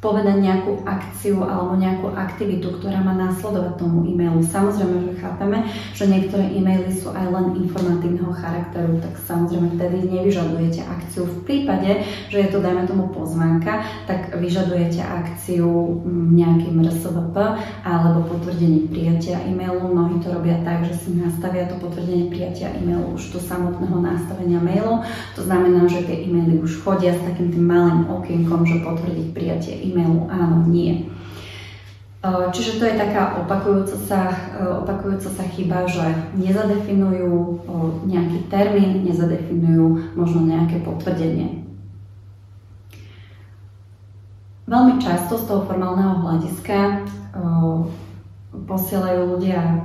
povedať 0.02 0.42
nejakú 0.42 0.82
akciu 0.82 1.46
alebo 1.46 1.78
nejakú 1.78 2.10
aktivitu, 2.18 2.82
ktorá 2.82 3.06
má 3.06 3.14
následovať 3.14 3.78
tomu 3.78 4.02
e-mailu. 4.10 4.42
Samozrejme, 4.42 5.14
že 5.14 5.22
chápeme, 5.22 5.62
že 5.94 6.10
niektoré 6.10 6.50
e-maily 6.58 6.90
sú 6.90 7.14
aj 7.14 7.30
len 7.30 7.62
informatívneho 7.62 8.34
charakteru, 8.34 8.98
tak 8.98 9.14
samozrejme 9.30 9.78
vtedy 9.78 10.10
nevyžadujete 10.10 10.82
akciu. 10.90 11.30
V 11.30 11.46
prípade, 11.46 12.02
že 12.34 12.38
je 12.42 12.50
to, 12.50 12.66
dajme 12.66 12.90
tomu, 12.90 13.14
pozvánka, 13.14 13.86
tak 14.10 14.34
vyžadujete 14.34 15.06
akciu 15.06 15.70
mm, 16.02 16.34
nejakým 16.34 16.82
RSVP 16.82 17.38
alebo 17.86 18.26
potvrdenie 18.26 18.90
prijatia 18.90 19.38
e-mailu. 19.46 19.86
Mnohí 19.86 20.18
to 20.26 20.34
robia 20.34 20.58
tak, 20.66 20.82
že 20.90 20.98
si 20.98 21.14
nastavia 21.14 21.70
to 21.70 21.78
potvrdenie 21.78 22.34
prijatia 22.34 22.74
e-mailu 22.74 23.14
už 23.14 23.38
do 23.38 23.40
samotného 23.40 24.02
nastavenia 24.02 24.58
mailu. 24.58 25.06
To 25.38 25.46
znamená, 25.46 25.86
že 25.86 26.10
tie 26.10 26.26
e-maily 26.26 26.58
už 26.58 26.82
chodia 26.82 27.14
s 27.14 27.22
takým 27.22 27.54
tým 27.54 27.70
malým 27.70 28.10
okienkom, 28.10 28.66
že 28.66 28.82
potvrdiť 28.82 29.30
prijatie 29.38 29.78
e 29.78 29.91
e-mailu 29.92 30.32
áno, 30.32 30.64
nie. 30.72 31.12
E, 32.22 32.28
čiže 32.54 32.78
to 32.78 32.86
je 32.86 33.02
taká 33.02 33.42
opakujúca 33.42 33.98
sa, 33.98 34.22
e, 34.54 34.62
opakujúca 34.62 35.26
sa 35.26 35.44
chyba, 35.50 35.90
že 35.90 36.06
nezadefinujú 36.38 37.34
e, 37.34 37.54
nejaký 38.06 38.40
termín, 38.46 39.02
nezadefinujú 39.10 40.14
možno 40.14 40.46
nejaké 40.46 40.86
potvrdenie. 40.86 41.66
Veľmi 44.70 45.02
často 45.02 45.36
z 45.36 45.52
toho 45.52 45.68
formálneho 45.68 46.24
hľadiska 46.24 47.04
posielajú 48.72 49.36
ľudia 49.36 49.84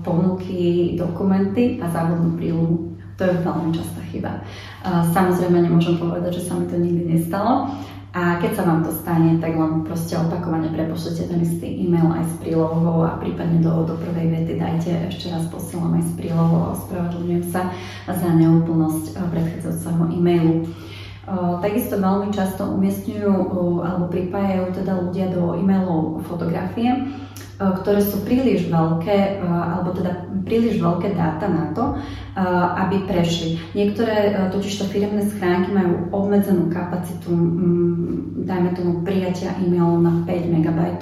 ponuky, 0.00 0.96
dokumenty 0.96 1.76
a 1.84 1.92
závodnú 1.92 2.32
prílohu. 2.40 2.96
To 3.20 3.28
je 3.28 3.44
veľmi 3.44 3.76
častá 3.76 4.00
chyba. 4.08 4.40
Samozrejme 5.12 5.68
nemôžem 5.68 6.00
povedať, 6.00 6.40
že 6.40 6.48
sa 6.48 6.56
mi 6.56 6.64
to 6.64 6.80
nikdy 6.80 7.12
nestalo, 7.12 7.68
a 8.16 8.40
keď 8.40 8.52
sa 8.56 8.64
vám 8.64 8.80
to 8.80 8.96
stane, 8.96 9.36
tak 9.44 9.52
len 9.52 9.84
proste 9.84 10.16
opakovane 10.16 10.72
prepošlete 10.72 11.28
ten 11.28 11.36
istý 11.44 11.68
e-mail 11.84 12.08
aj 12.16 12.24
s 12.24 12.34
prílohou 12.40 13.04
a 13.04 13.20
prípadne 13.20 13.60
do, 13.60 13.84
do 13.84 13.92
prvej 14.00 14.32
vety 14.32 14.56
dajte 14.56 15.12
ešte 15.12 15.28
raz 15.28 15.44
posielam 15.52 15.92
aj 16.00 16.04
s 16.08 16.12
prílohou 16.16 16.64
a 16.64 16.72
ospravedlňujem 16.72 17.44
sa 17.52 17.68
za 18.08 18.30
neúplnosť 18.32 19.20
predchádzajúceho 19.20 20.16
e-mailu. 20.16 20.64
Takisto 21.60 21.98
veľmi 21.98 22.30
často 22.30 22.70
umiestňujú 22.70 23.34
alebo 23.82 24.06
pripájajú 24.06 24.78
teda 24.78 24.92
ľudia 25.02 25.26
do 25.34 25.58
e-mailov 25.58 26.22
fotografie, 26.30 27.10
ktoré 27.56 27.98
sú 28.04 28.22
príliš 28.22 28.70
veľké, 28.70 29.42
alebo 29.42 29.90
teda 29.96 30.28
príliš 30.46 30.78
veľké 30.78 31.18
dáta 31.18 31.50
na 31.50 31.74
to, 31.74 31.98
aby 32.78 33.02
prešli. 33.10 33.58
Niektoré 33.74 34.38
totižto 34.54 34.86
firmné 34.92 35.24
schránky 35.26 35.72
majú 35.74 36.06
obmedzenú 36.14 36.68
kapacitu, 36.70 37.32
dajme 38.46 38.76
tomu 38.76 39.02
prijatia 39.02 39.56
e-mailov 39.58 40.04
na 40.04 40.12
5 40.28 40.52
MB. 40.52 41.00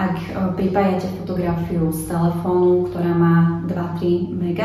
Ak 0.00 0.16
pripájate 0.56 1.10
fotografiu 1.20 1.92
z 1.92 2.08
telefónu, 2.08 2.88
ktorá 2.88 3.12
má 3.12 3.36
2-3 3.68 4.32
MB 4.32 4.60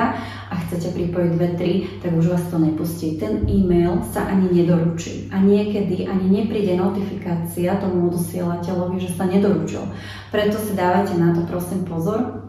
a 0.55 0.63
chcete 0.63 0.95
pripojiť 0.95 1.31
2-3, 1.35 1.99
tak 1.99 2.11
už 2.15 2.31
vás 2.31 2.43
to 2.47 2.55
nepustí. 2.55 3.19
Ten 3.19 3.43
e-mail 3.43 3.99
sa 4.07 4.23
ani 4.31 4.47
nedoručí. 4.55 5.27
A 5.35 5.43
niekedy 5.43 6.07
ani 6.07 6.31
nepríde 6.31 6.79
notifikácia 6.79 7.75
tomu 7.83 8.07
odosielateľovi, 8.07 9.03
že 9.03 9.11
sa 9.11 9.27
nedoručil. 9.27 9.83
Preto 10.31 10.55
si 10.55 10.71
dávajte 10.71 11.19
na 11.19 11.35
to 11.35 11.43
prosím 11.43 11.83
pozor, 11.83 12.47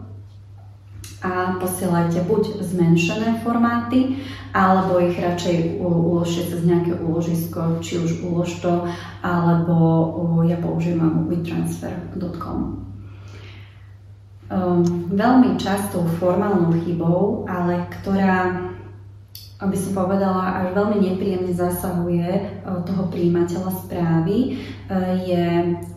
a 1.17 1.57
posielajte 1.57 2.29
buď 2.29 2.61
zmenšené 2.61 3.41
formáty, 3.41 4.21
alebo 4.53 5.01
ich 5.01 5.17
radšej 5.17 5.81
uložte 5.81 6.45
cez 6.53 6.61
nejaké 6.61 6.93
úložisko, 6.93 7.81
či 7.81 7.97
už 7.97 8.21
ulož 8.21 8.61
to, 8.61 8.85
alebo 9.25 10.45
ja 10.45 10.61
používam 10.61 11.25
WeTransfer.com. 11.25 12.85
Um, 14.47 15.11
veľmi 15.11 15.59
častou 15.59 16.07
formálnou 16.23 16.71
chybou, 16.87 17.43
ale 17.51 17.83
ktorá 17.99 18.67
aby 19.57 19.73
som 19.73 19.97
povedala, 19.97 20.61
až 20.61 20.77
veľmi 20.77 20.97
nepríjemne 21.01 21.49
zasahuje 21.49 22.61
toho 22.61 23.03
príjimateľa 23.09 23.71
správy, 23.73 24.61
je 25.25 25.45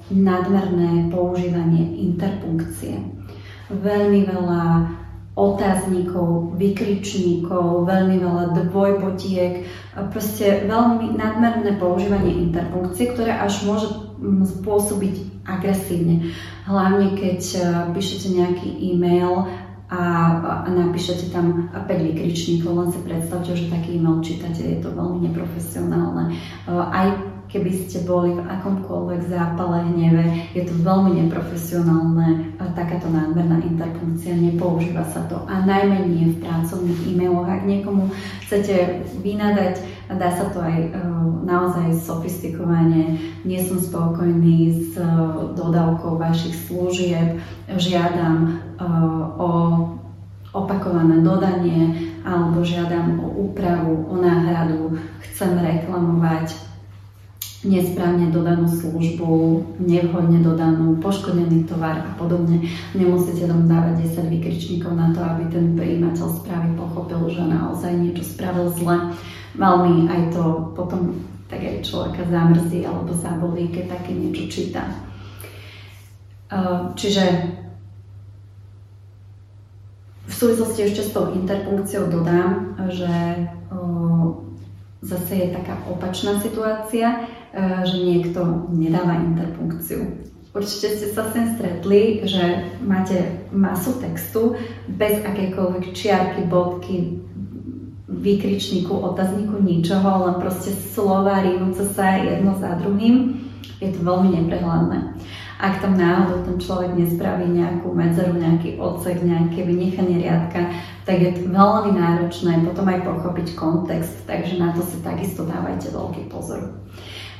nadmerné 0.08 1.12
používanie 1.12 2.08
interpunkcie. 2.08 3.04
Veľmi 3.68 4.24
veľa 4.24 4.64
otáznikov, 5.36 6.56
vykričníkov, 6.56 7.84
veľmi 7.84 8.16
veľa 8.18 8.44
dvojbotiek, 8.64 9.68
proste 10.08 10.64
veľmi 10.64 11.20
nadmerné 11.20 11.76
používanie 11.76 12.50
interpunkcie, 12.50 13.12
ktoré 13.12 13.36
až 13.36 13.60
môže 13.68 13.92
spôsobiť 14.60 15.39
agresívne. 15.58 16.30
Hlavne 16.68 17.18
keď 17.18 17.40
e, 17.56 17.60
píšete 17.96 18.28
nejaký 18.30 18.68
e-mail 18.94 19.50
a, 19.90 20.02
a 20.66 20.68
napíšete 20.70 21.34
tam 21.34 21.66
5 21.74 21.86
vykričníkov, 21.90 22.70
len 22.70 22.88
si 22.94 23.00
predstavte, 23.02 23.58
že 23.58 23.72
taký 23.72 23.98
e-mail 23.98 24.22
čítate, 24.22 24.62
je 24.62 24.78
to 24.78 24.94
veľmi 24.94 25.26
neprofesionálne. 25.26 26.30
E, 26.30 26.70
aj 26.70 27.08
keby 27.50 27.70
ste 27.86 28.06
boli 28.06 28.38
v 28.38 28.46
akomkoľvek 28.46 29.20
zápale, 29.26 29.90
hneve. 29.90 30.54
Je 30.54 30.62
to 30.64 30.74
veľmi 30.80 31.26
neprofesionálne, 31.26 32.54
takáto 32.78 33.10
nádmerná 33.10 33.58
interpunkcia, 33.66 34.38
nepoužíva 34.38 35.02
sa 35.10 35.26
to 35.26 35.42
a 35.50 35.66
najmä 35.66 36.06
nie 36.06 36.30
v 36.32 36.40
pracovných 36.46 37.00
e-mailoch. 37.10 37.50
Ak 37.50 37.66
niekomu 37.66 38.08
chcete 38.46 39.04
vynadať, 39.20 39.82
dá 40.14 40.30
sa 40.30 40.46
to 40.54 40.62
aj 40.62 40.78
uh, 40.90 40.94
naozaj 41.42 41.90
sofistikovane. 41.98 43.18
Nie 43.42 43.60
som 43.66 43.82
spokojný 43.82 44.90
s 44.90 44.94
uh, 44.94 45.50
dodávkou 45.58 46.22
vašich 46.22 46.54
služieb, 46.70 47.42
žiadam 47.66 48.62
uh, 48.78 49.26
o 49.38 49.50
opakované 50.50 51.22
dodanie 51.22 52.10
alebo 52.26 52.66
žiadam 52.66 53.22
o 53.22 53.28
úpravu, 53.50 54.10
o 54.10 54.18
náhradu, 54.18 54.98
chcem 55.22 55.54
reklamovať 55.54 56.69
nesprávne 57.60 58.32
dodanú 58.32 58.64
službu, 58.64 59.28
nevhodne 59.84 60.40
dodanú, 60.40 60.96
poškodený 61.04 61.68
tovar 61.68 62.00
a 62.00 62.10
podobne. 62.16 62.64
Nemusíte 62.96 63.44
tam 63.44 63.68
dávať 63.68 64.08
10 64.08 64.32
vykričníkov 64.32 64.96
na 64.96 65.12
to, 65.12 65.20
aby 65.20 65.44
ten 65.52 65.76
prijímateľ 65.76 66.40
správy 66.40 66.72
pochopil, 66.72 67.20
že 67.28 67.44
naozaj 67.44 67.92
niečo 68.00 68.24
spravil 68.24 68.72
zle. 68.72 69.12
Veľmi 69.60 70.08
aj 70.08 70.32
to 70.32 70.72
potom 70.72 71.20
tak 71.52 71.60
aj 71.60 71.84
človeka 71.84 72.22
zamrzí 72.30 72.86
alebo 72.86 73.12
zabolí, 73.12 73.68
keď 73.74 73.98
také 73.98 74.16
niečo 74.16 74.46
číta. 74.48 74.86
Čiže 76.96 77.24
v 80.30 80.34
súvislosti 80.34 80.86
ešte 80.86 81.02
s 81.04 81.12
tou 81.12 81.34
interpunkciou 81.34 82.08
dodám, 82.08 82.78
že 82.88 83.10
zase 85.02 85.32
je 85.34 85.48
taká 85.52 85.74
opačná 85.90 86.38
situácia, 86.38 87.26
že 87.56 87.96
niekto 87.98 88.70
nedáva 88.70 89.18
interpunkciu. 89.22 90.30
Určite 90.50 90.98
ste 90.98 91.06
sa 91.14 91.30
s 91.30 91.34
tým 91.34 91.46
stretli, 91.54 92.26
že 92.26 92.74
máte 92.82 93.46
masu 93.54 93.94
textu 94.02 94.58
bez 94.90 95.22
akejkoľvek 95.22 95.94
čiarky, 95.94 96.42
bodky, 96.50 97.22
výkričníku, 98.10 98.90
otazníku, 98.90 99.62
ničoho, 99.62 100.26
len 100.26 100.36
proste 100.42 100.74
slova 100.74 101.46
rýmúce 101.46 101.86
sa 101.94 102.18
jedno 102.18 102.58
za 102.58 102.74
druhým. 102.82 103.46
Je 103.78 103.94
to 103.94 104.02
veľmi 104.02 104.34
neprehľadné. 104.42 105.14
Ak 105.60 105.84
tam 105.84 105.94
náhodou 105.94 106.42
ten 106.42 106.56
človek 106.56 106.96
nespraví 106.96 107.44
nejakú 107.46 107.92
medzeru, 107.92 108.32
nejaký 108.32 108.80
odsek, 108.80 109.20
nejaké 109.20 109.62
vynechanie 109.62 110.18
riadka, 110.24 110.72
tak 111.04 111.20
je 111.20 111.30
to 111.36 111.52
veľmi 111.52 112.00
náročné 112.00 112.64
potom 112.64 112.88
aj 112.88 113.04
pochopiť 113.04 113.54
kontext, 113.54 114.24
takže 114.24 114.56
na 114.56 114.72
to 114.72 114.80
si 114.82 114.98
takisto 115.04 115.44
dávajte 115.44 115.92
veľký 115.92 116.32
pozor. 116.32 116.80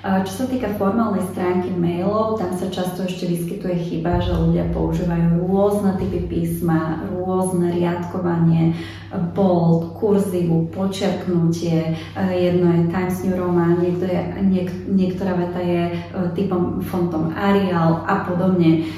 Čo 0.00 0.32
sa 0.32 0.44
týka 0.48 0.72
formálnej 0.80 1.20
stránky 1.36 1.68
mailov, 1.76 2.40
tam 2.40 2.56
sa 2.56 2.72
často 2.72 3.04
ešte 3.04 3.28
vyskytuje 3.28 3.76
chyba, 3.84 4.16
že 4.24 4.32
ľudia 4.32 4.72
používajú 4.72 5.44
rôzne 5.44 5.92
typy 6.00 6.24
písma, 6.24 7.04
rôzne 7.12 7.68
riadkovanie, 7.76 8.72
bold, 9.36 10.00
kurzivu, 10.00 10.72
počerknutie, 10.72 12.00
jedno 12.16 12.66
je 12.72 12.82
Times 12.88 13.16
New 13.28 13.36
Roman, 13.36 13.76
niekto 13.76 14.08
je, 14.08 14.20
niek, 14.40 14.68
niektorá 14.88 15.36
veta 15.36 15.60
je 15.60 15.82
e, 15.90 15.92
typom 16.32 16.80
fontom 16.80 17.36
Arial 17.36 18.00
a 18.08 18.24
podobne. 18.24 18.88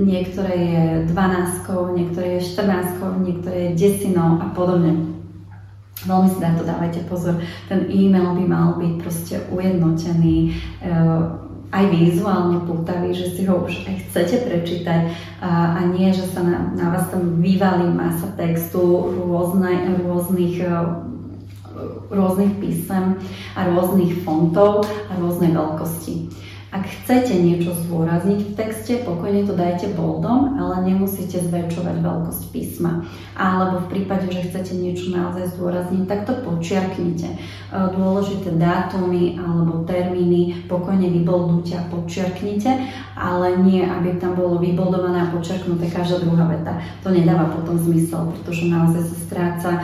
Niektoré 0.00 0.54
je 0.58 0.84
12, 1.12 1.70
niektoré 1.94 2.26
je 2.40 2.50
14, 2.58 2.98
niektoré 3.22 3.56
je 3.70 3.70
desinou 3.78 4.42
a 4.42 4.50
podobne. 4.56 5.17
Veľmi 6.06 6.28
si 6.30 6.38
na 6.38 6.54
to 6.54 6.62
dávajte 6.62 7.02
pozor. 7.10 7.42
Ten 7.66 7.90
e-mail 7.90 8.38
by 8.38 8.44
mal 8.46 8.68
byť 8.78 8.92
proste 9.02 9.42
ujednotený, 9.50 10.36
e, 10.46 10.90
aj 11.68 11.84
vizuálne 11.92 12.64
pútavý, 12.64 13.12
že 13.12 13.34
si 13.34 13.44
ho 13.44 13.60
už 13.60 13.84
aj 13.84 13.96
chcete 14.08 14.48
prečítať 14.48 15.12
a, 15.44 15.84
nie, 15.92 16.08
že 16.16 16.24
sa 16.32 16.40
na, 16.40 16.72
na 16.72 16.96
vás 16.96 17.12
tam 17.12 17.44
vyvalí 17.44 17.92
masa 17.92 18.32
textu 18.40 18.80
rôzne, 19.26 20.00
rôznych 20.00 20.64
e, 20.64 20.70
rôznych 22.08 22.58
písem 22.58 23.20
a 23.54 23.70
rôznych 23.70 24.26
fontov 24.26 24.88
a 25.10 25.12
rôznej 25.20 25.54
veľkosti. 25.54 26.26
Ak 26.68 26.84
chcete 26.84 27.32
niečo 27.32 27.72
zdôrazniť 27.72 28.40
v 28.44 28.52
texte, 28.52 29.00
pokojne 29.00 29.48
to 29.48 29.56
dajte 29.56 29.88
boldom, 29.96 30.60
ale 30.60 30.84
nemusíte 30.84 31.40
zväčšovať 31.40 31.96
veľkosť 32.04 32.42
písma. 32.52 33.08
Alebo 33.32 33.88
v 33.88 33.90
prípade, 33.96 34.28
že 34.28 34.52
chcete 34.52 34.76
niečo 34.76 35.08
naozaj 35.08 35.56
zdôrazniť, 35.56 36.04
tak 36.04 36.28
to 36.28 36.36
počiarknite. 36.44 37.24
E, 37.24 37.36
dôležité 37.72 38.52
dátumy 38.60 39.40
alebo 39.40 39.88
termíny 39.88 40.68
pokojne 40.68 41.08
vyboldujte 41.08 41.72
a 41.72 41.88
počiarknite, 41.88 42.70
ale 43.16 43.64
nie, 43.64 43.88
aby 43.88 44.20
tam 44.20 44.36
bolo 44.36 44.60
vyboldované 44.60 45.24
a 45.24 45.32
počiarknuté 45.32 45.88
každá 45.88 46.20
druhá 46.20 46.52
veta. 46.52 46.84
To 47.00 47.08
nedáva 47.08 47.48
potom 47.48 47.80
zmysel, 47.80 48.28
pretože 48.36 48.68
naozaj 48.68 49.08
sa 49.08 49.16
stráca 49.24 49.70
e, 49.72 49.80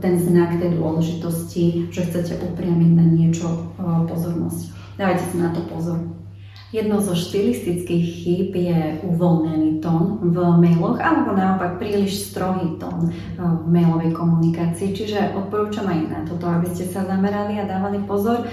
ten 0.00 0.16
znak 0.16 0.56
tej 0.56 0.80
dôležitosti, 0.80 1.92
že 1.92 2.08
chcete 2.08 2.40
upriamiť 2.48 2.90
na 2.96 3.04
niečo 3.04 3.44
e, 3.44 3.58
pozornosť. 4.08 4.79
Dávajte 5.00 5.32
si 5.32 5.36
na 5.40 5.48
to 5.48 5.64
pozor. 5.64 5.96
Jedno 6.76 7.00
zo 7.02 7.16
štilistických 7.16 8.04
chýb 8.04 8.52
je 8.54 9.00
uvoľnený 9.02 9.82
tón 9.82 10.22
v 10.22 10.36
mailoch 10.38 11.02
alebo 11.02 11.34
naopak 11.34 11.82
príliš 11.82 12.30
strohý 12.30 12.76
tón 12.76 13.08
eh, 13.08 13.40
v 13.40 13.64
mailovej 13.64 14.12
komunikácii. 14.12 14.92
Čiže 14.92 15.34
odporúčam 15.40 15.88
aj 15.88 15.98
na 16.04 16.20
toto, 16.28 16.46
aby 16.46 16.68
ste 16.68 16.84
sa 16.92 17.08
zamerali 17.08 17.58
a 17.58 17.66
dávali 17.66 18.04
pozor, 18.04 18.44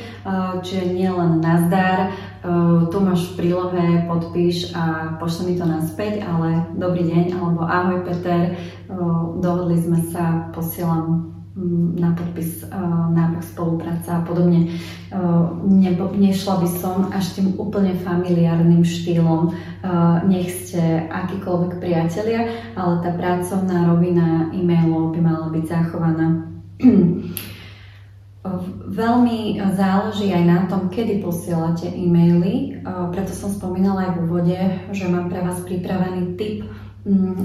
čiže 0.63 0.97
nie 0.97 1.11
len 1.11 1.43
nazdar, 1.43 2.09
eh, 2.09 2.79
tu 2.89 2.97
máš 3.03 3.35
v 3.35 3.43
prílohe, 3.43 4.07
podpíš 4.07 4.71
a 4.71 5.13
pošli 5.19 5.51
mi 5.51 5.53
to 5.59 5.67
naspäť, 5.67 6.25
ale 6.25 6.63
dobrý 6.79 7.05
deň 7.11 7.37
alebo 7.37 7.67
ahoj 7.67 8.07
Peter, 8.07 8.49
eh, 8.49 8.95
dohodli 9.43 9.77
sme 9.77 9.99
sa, 10.09 10.47
posielam 10.55 11.36
na 11.97 12.13
podpis 12.13 12.61
e, 12.61 12.69
návrh 13.13 13.43
spolupráca 13.43 14.21
a 14.21 14.21
podobne. 14.21 14.69
E, 14.69 15.17
nebo, 15.65 16.13
nešla 16.13 16.61
by 16.61 16.69
som 16.69 17.09
až 17.09 17.33
tým 17.33 17.57
úplne 17.57 17.97
familiárnym 17.97 18.85
štýlom, 18.85 19.49
e, 19.49 19.51
nech 20.29 20.53
ste 20.53 21.09
akýkoľvek 21.09 21.81
priatelia, 21.81 22.45
ale 22.77 23.01
tá 23.01 23.09
pracovná 23.09 23.89
rovina 23.89 24.53
e-mailov 24.53 25.17
by 25.17 25.19
mala 25.19 25.47
byť 25.49 25.63
zachovaná. 25.65 26.45
Veľmi 28.87 29.59
záleží 29.75 30.31
aj 30.31 30.43
na 30.47 30.59
tom, 30.71 30.87
kedy 30.87 31.19
posielate 31.19 31.91
e-maily, 31.91 32.79
preto 33.11 33.35
som 33.35 33.51
spomínala 33.51 34.07
aj 34.07 34.11
v 34.15 34.19
úvode, 34.23 34.59
že 34.95 35.11
mám 35.11 35.27
pre 35.27 35.43
vás 35.43 35.59
pripravený 35.67 36.39
Mm, 36.39 36.63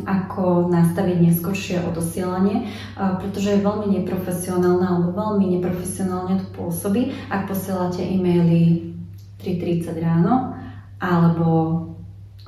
ako 0.07 0.67
nastaviť 0.75 1.17
neskôršie 1.23 1.87
odosielanie, 1.87 2.67
pretože 2.97 3.55
je 3.55 3.65
veľmi 3.65 3.95
neprofesionálne 4.01 4.83
alebo 4.83 5.15
veľmi 5.15 5.59
neprofesionálne 5.59 6.43
to 6.43 6.47
pôsobí, 6.59 7.15
ak 7.31 7.47
posielate 7.47 8.03
e-maily 8.03 8.91
3.30 9.39 10.03
ráno 10.03 10.59
alebo 10.99 11.47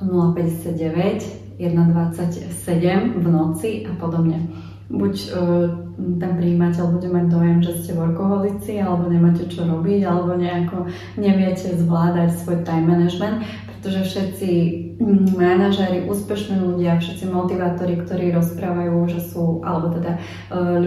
059 0.03 1.45
1.27 1.55 3.23
v 3.23 3.25
noci 3.31 3.87
a 3.87 3.95
podobne. 3.95 4.43
Buď 4.91 5.13
uh, 5.31 5.85
ten 5.95 6.31
príjimateľ 6.35 6.99
bude 6.99 7.07
mať 7.07 7.25
dojem, 7.31 7.59
že 7.63 7.73
ste 7.79 7.91
workoholici 7.95 8.77
alebo 8.83 9.07
nemáte 9.07 9.47
čo 9.47 9.63
robiť 9.63 10.03
alebo 10.03 10.35
nejako 10.35 10.91
neviete 11.15 11.71
zvládať 11.79 12.35
svoj 12.35 12.67
time 12.67 12.91
management, 12.91 13.47
pretože 13.85 14.17
všetci 14.17 14.49
mm, 14.97 15.37
manažéri, 15.37 16.09
úspešní 16.09 16.57
ľudia, 16.57 16.97
všetci 16.97 17.29
motivátori, 17.29 18.01
ktorí 18.01 18.33
rozprávajú, 18.33 18.97
že 19.05 19.21
sú, 19.21 19.61
alebo 19.61 19.93
teda 19.93 20.17
e, 20.17 20.19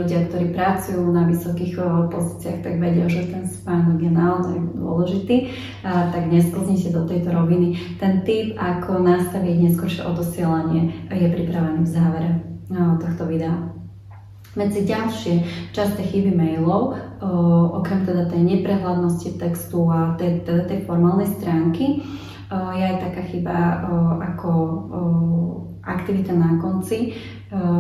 ľudia, 0.02 0.26
ktorí 0.26 0.50
pracujú 0.50 1.06
na 1.14 1.22
vysokých 1.30 1.78
e, 1.78 2.10
pozíciách, 2.10 2.58
tak 2.58 2.74
vedia, 2.82 3.06
že 3.06 3.30
ten 3.30 3.46
spánok 3.46 4.02
je 4.02 4.10
naozaj 4.10 4.58
dôležitý, 4.74 5.36
tak 5.86 6.26
nesklznite 6.26 6.90
do 6.90 7.06
tejto 7.06 7.30
roviny. 7.30 7.78
Ten 8.02 8.26
typ, 8.26 8.58
ako 8.58 8.98
nastaviť 8.98 9.54
neskôršie 9.70 10.02
odosielanie, 10.02 10.90
je 11.14 11.28
pripravený 11.30 11.86
v 11.86 11.92
závere 11.94 12.30
e, 12.34 12.38
tohto 12.98 13.30
videa. 13.30 13.54
Medzi 14.58 14.82
ďalšie 14.82 15.70
časté 15.70 16.02
chyby 16.02 16.34
mailov, 16.34 16.98
okrem 17.78 18.02
teda 18.02 18.26
tej 18.26 18.42
neprehľadnosti 18.42 19.38
textu 19.38 19.86
a 19.86 20.18
tej, 20.18 20.42
teda 20.42 20.66
tej 20.66 20.82
formálnej 20.82 21.30
stránky, 21.30 22.02
je 22.48 22.82
aj 22.84 22.96
taká 23.00 23.22
chyba 23.28 23.84
ako 24.34 24.50
aktivita 25.84 26.36
na 26.36 26.60
konci, 26.60 27.16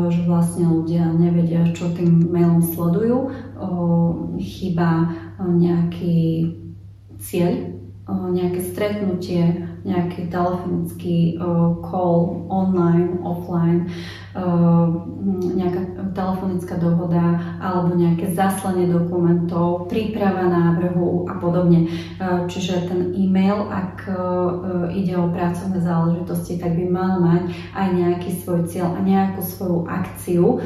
že 0.08 0.20
vlastne 0.24 0.64
ľudia 0.64 1.12
nevedia, 1.12 1.60
čo 1.76 1.92
tým 1.92 2.32
mailom 2.32 2.64
sledujú. 2.64 3.28
Chyba 4.40 5.12
nejaký 5.40 6.52
cieľ, 7.20 7.76
nejaké 8.08 8.64
stretnutie, 8.64 9.67
nejaký 9.86 10.30
telefonický 10.32 11.38
call 11.84 12.46
online, 12.48 13.20
offline, 13.22 13.90
nejaká 15.58 16.12
telefonická 16.14 16.78
dohoda 16.78 17.42
alebo 17.58 17.98
nejaké 17.98 18.30
zaslanie 18.38 18.86
dokumentov, 18.86 19.90
príprava 19.90 20.46
návrhu 20.46 21.26
a 21.26 21.34
podobne. 21.42 21.90
Čiže 22.46 22.86
ten 22.86 23.00
e-mail, 23.18 23.66
ak 23.66 24.06
ide 24.94 25.18
o 25.18 25.30
pracovné 25.30 25.82
záležitosti, 25.82 26.62
tak 26.62 26.78
by 26.78 26.86
mal 26.86 27.12
mať 27.18 27.42
aj 27.74 27.88
nejaký 27.94 28.30
svoj 28.42 28.70
cieľ 28.70 28.94
a 28.94 29.00
nejakú 29.02 29.42
svoju 29.42 29.78
akciu, 29.90 30.62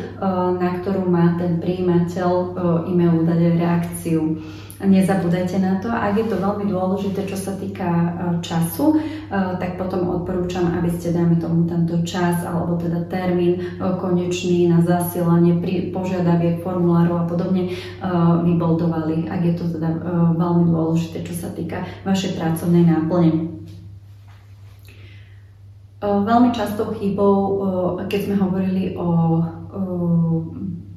na 0.60 0.70
ktorú 0.80 1.08
má 1.08 1.40
ten 1.40 1.56
príjimateľ 1.60 2.32
e-mailu 2.88 3.24
dať 3.24 3.40
reakciu. 3.56 4.36
Nezabúdajte 4.82 5.62
na 5.62 5.78
to. 5.78 5.86
Ak 5.86 6.18
je 6.18 6.26
to 6.26 6.42
veľmi 6.42 6.66
dôležité, 6.66 7.22
čo 7.30 7.38
sa 7.38 7.54
týka 7.54 7.86
e, 7.86 8.08
času, 8.42 8.98
e, 8.98 9.22
tak 9.30 9.78
potom 9.78 10.10
odporúčam, 10.10 10.74
aby 10.74 10.90
ste, 10.90 11.14
dajme 11.14 11.38
tomu, 11.38 11.70
tento 11.70 12.02
čas 12.02 12.42
alebo 12.42 12.74
teda 12.82 13.06
termín 13.06 13.62
e, 13.62 13.78
konečný 13.78 14.66
na 14.66 14.82
zasielanie 14.82 15.62
pri 15.62 15.94
požiadaviek 15.94 16.66
formulárov 16.66 17.14
a 17.14 17.28
podobne 17.30 17.70
vyboldovali, 18.42 19.30
ak 19.30 19.40
je 19.46 19.54
to 19.54 19.64
teda 19.78 20.02
veľmi 20.34 20.66
dôležité, 20.74 21.22
čo 21.22 21.34
sa 21.38 21.48
týka 21.54 21.86
vašej 22.02 22.34
pracovnej 22.34 22.82
náplne. 22.82 23.30
Veľmi 26.02 26.50
častou 26.50 26.90
chybou, 26.98 27.38
keď 28.10 28.20
sme 28.26 28.36
hovorili 28.42 28.98
o 28.98 29.06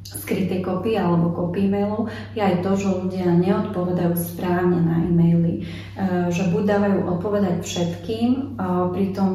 skrytej 0.06 0.62
kopy 0.62 0.94
alebo 0.94 1.34
kopy 1.34 1.65
e-mailov 1.65 2.13
je 2.38 2.41
aj 2.46 2.62
to, 2.62 2.72
že 2.78 2.88
ľudia 2.94 3.26
neodpovedajú 3.41 4.13
správne 4.13 4.86
na 4.86 5.02
e-maily. 5.02 5.65
E, 5.98 6.30
že 6.30 6.54
buď 6.54 6.63
dávajú 6.78 7.00
odpovedať 7.18 7.65
všetkým, 7.65 8.58
pritom 8.94 9.30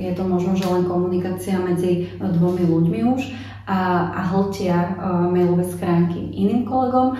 je 0.00 0.12
to 0.16 0.24
možno, 0.24 0.56
že 0.56 0.64
len 0.64 0.88
komunikácia 0.88 1.60
medzi 1.60 2.08
dvomi 2.16 2.64
ľuďmi 2.64 3.00
už 3.14 3.22
a, 3.68 4.12
a 4.12 4.20
hltia 4.32 4.76
e, 4.76 4.90
mailové 5.28 5.64
schránky 5.68 6.20
iným 6.32 6.68
kolegom, 6.68 7.16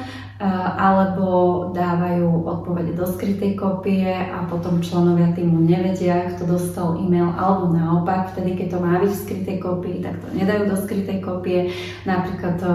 alebo 0.76 1.26
dávajú 1.72 2.44
odpovede 2.44 2.92
do 2.92 3.09
skrytej 3.09 3.57
kopie 3.57 4.12
a 4.12 4.44
potom 4.44 4.85
členovia 4.85 5.33
týmu 5.33 5.64
nevedia, 5.64 6.28
kto 6.37 6.44
dostal 6.44 7.00
e-mail, 7.00 7.33
alebo 7.33 7.72
naopak, 7.72 8.37
vtedy, 8.37 8.61
keď 8.61 8.76
to 8.76 8.78
má 8.85 9.00
byť 9.00 9.11
v 9.11 9.22
skrytej 9.24 9.57
kopii, 9.64 9.96
tak 10.04 10.14
to 10.20 10.28
nedajú 10.37 10.62
do 10.68 10.76
skrytej 10.76 11.18
kopie. 11.24 11.72
Napríklad 12.04 12.61
e, 12.61 12.68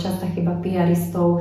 častá 0.00 0.24
chyba 0.32 0.56
PRistov, 0.64 1.38
e, 1.38 1.40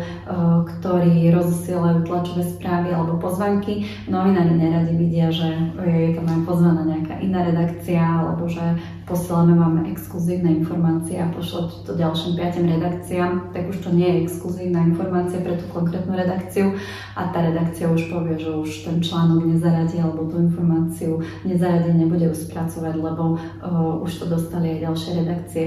ktorí 0.76 1.32
rozosielajú 1.32 2.04
tlačové 2.04 2.44
správy 2.44 2.92
alebo 2.92 3.22
pozvanky. 3.22 3.88
Novinári 4.12 4.52
neradi 4.52 4.94
vidia, 5.00 5.32
že 5.32 5.48
je 5.80 6.12
tam 6.20 6.28
aj 6.28 6.42
pozvaná 6.44 6.82
nejaká 6.84 7.16
iná 7.24 7.48
redakcia, 7.48 8.04
alebo 8.04 8.52
že 8.52 8.64
posielame 9.12 9.60
vám 9.60 9.84
exkluzívne 9.92 10.64
informácie 10.64 11.20
a 11.20 11.28
pošlete 11.36 11.84
to 11.84 11.92
ďalším 12.00 12.40
piatim 12.40 12.66
redakciám, 12.72 13.52
tak 13.52 13.68
už 13.68 13.84
to 13.84 13.90
nie 13.92 14.08
je 14.08 14.18
exkluzívna 14.24 14.88
informácia 14.88 15.44
pre 15.44 15.60
tú 15.60 15.68
konkrétnu 15.76 16.16
redakciu 16.16 16.80
a 17.20 17.28
tá 17.36 17.44
redakcia 17.44 17.92
už 17.92 18.08
povie, 18.08 18.40
že 18.40 18.56
už 18.56 18.88
ten 18.88 19.04
článok 19.04 19.44
nezaradí 19.44 20.00
alebo 20.00 20.32
tú 20.32 20.40
informáciu 20.40 21.20
nezaradí, 21.44 21.92
nebude 21.92 22.32
ju 22.32 22.36
spracovať, 22.40 22.96
lebo 22.96 23.36
uh, 23.36 24.00
už 24.00 24.24
to 24.24 24.26
dostali 24.32 24.80
aj 24.80 24.88
ďalšie 24.88 25.12
redakcie 25.20 25.66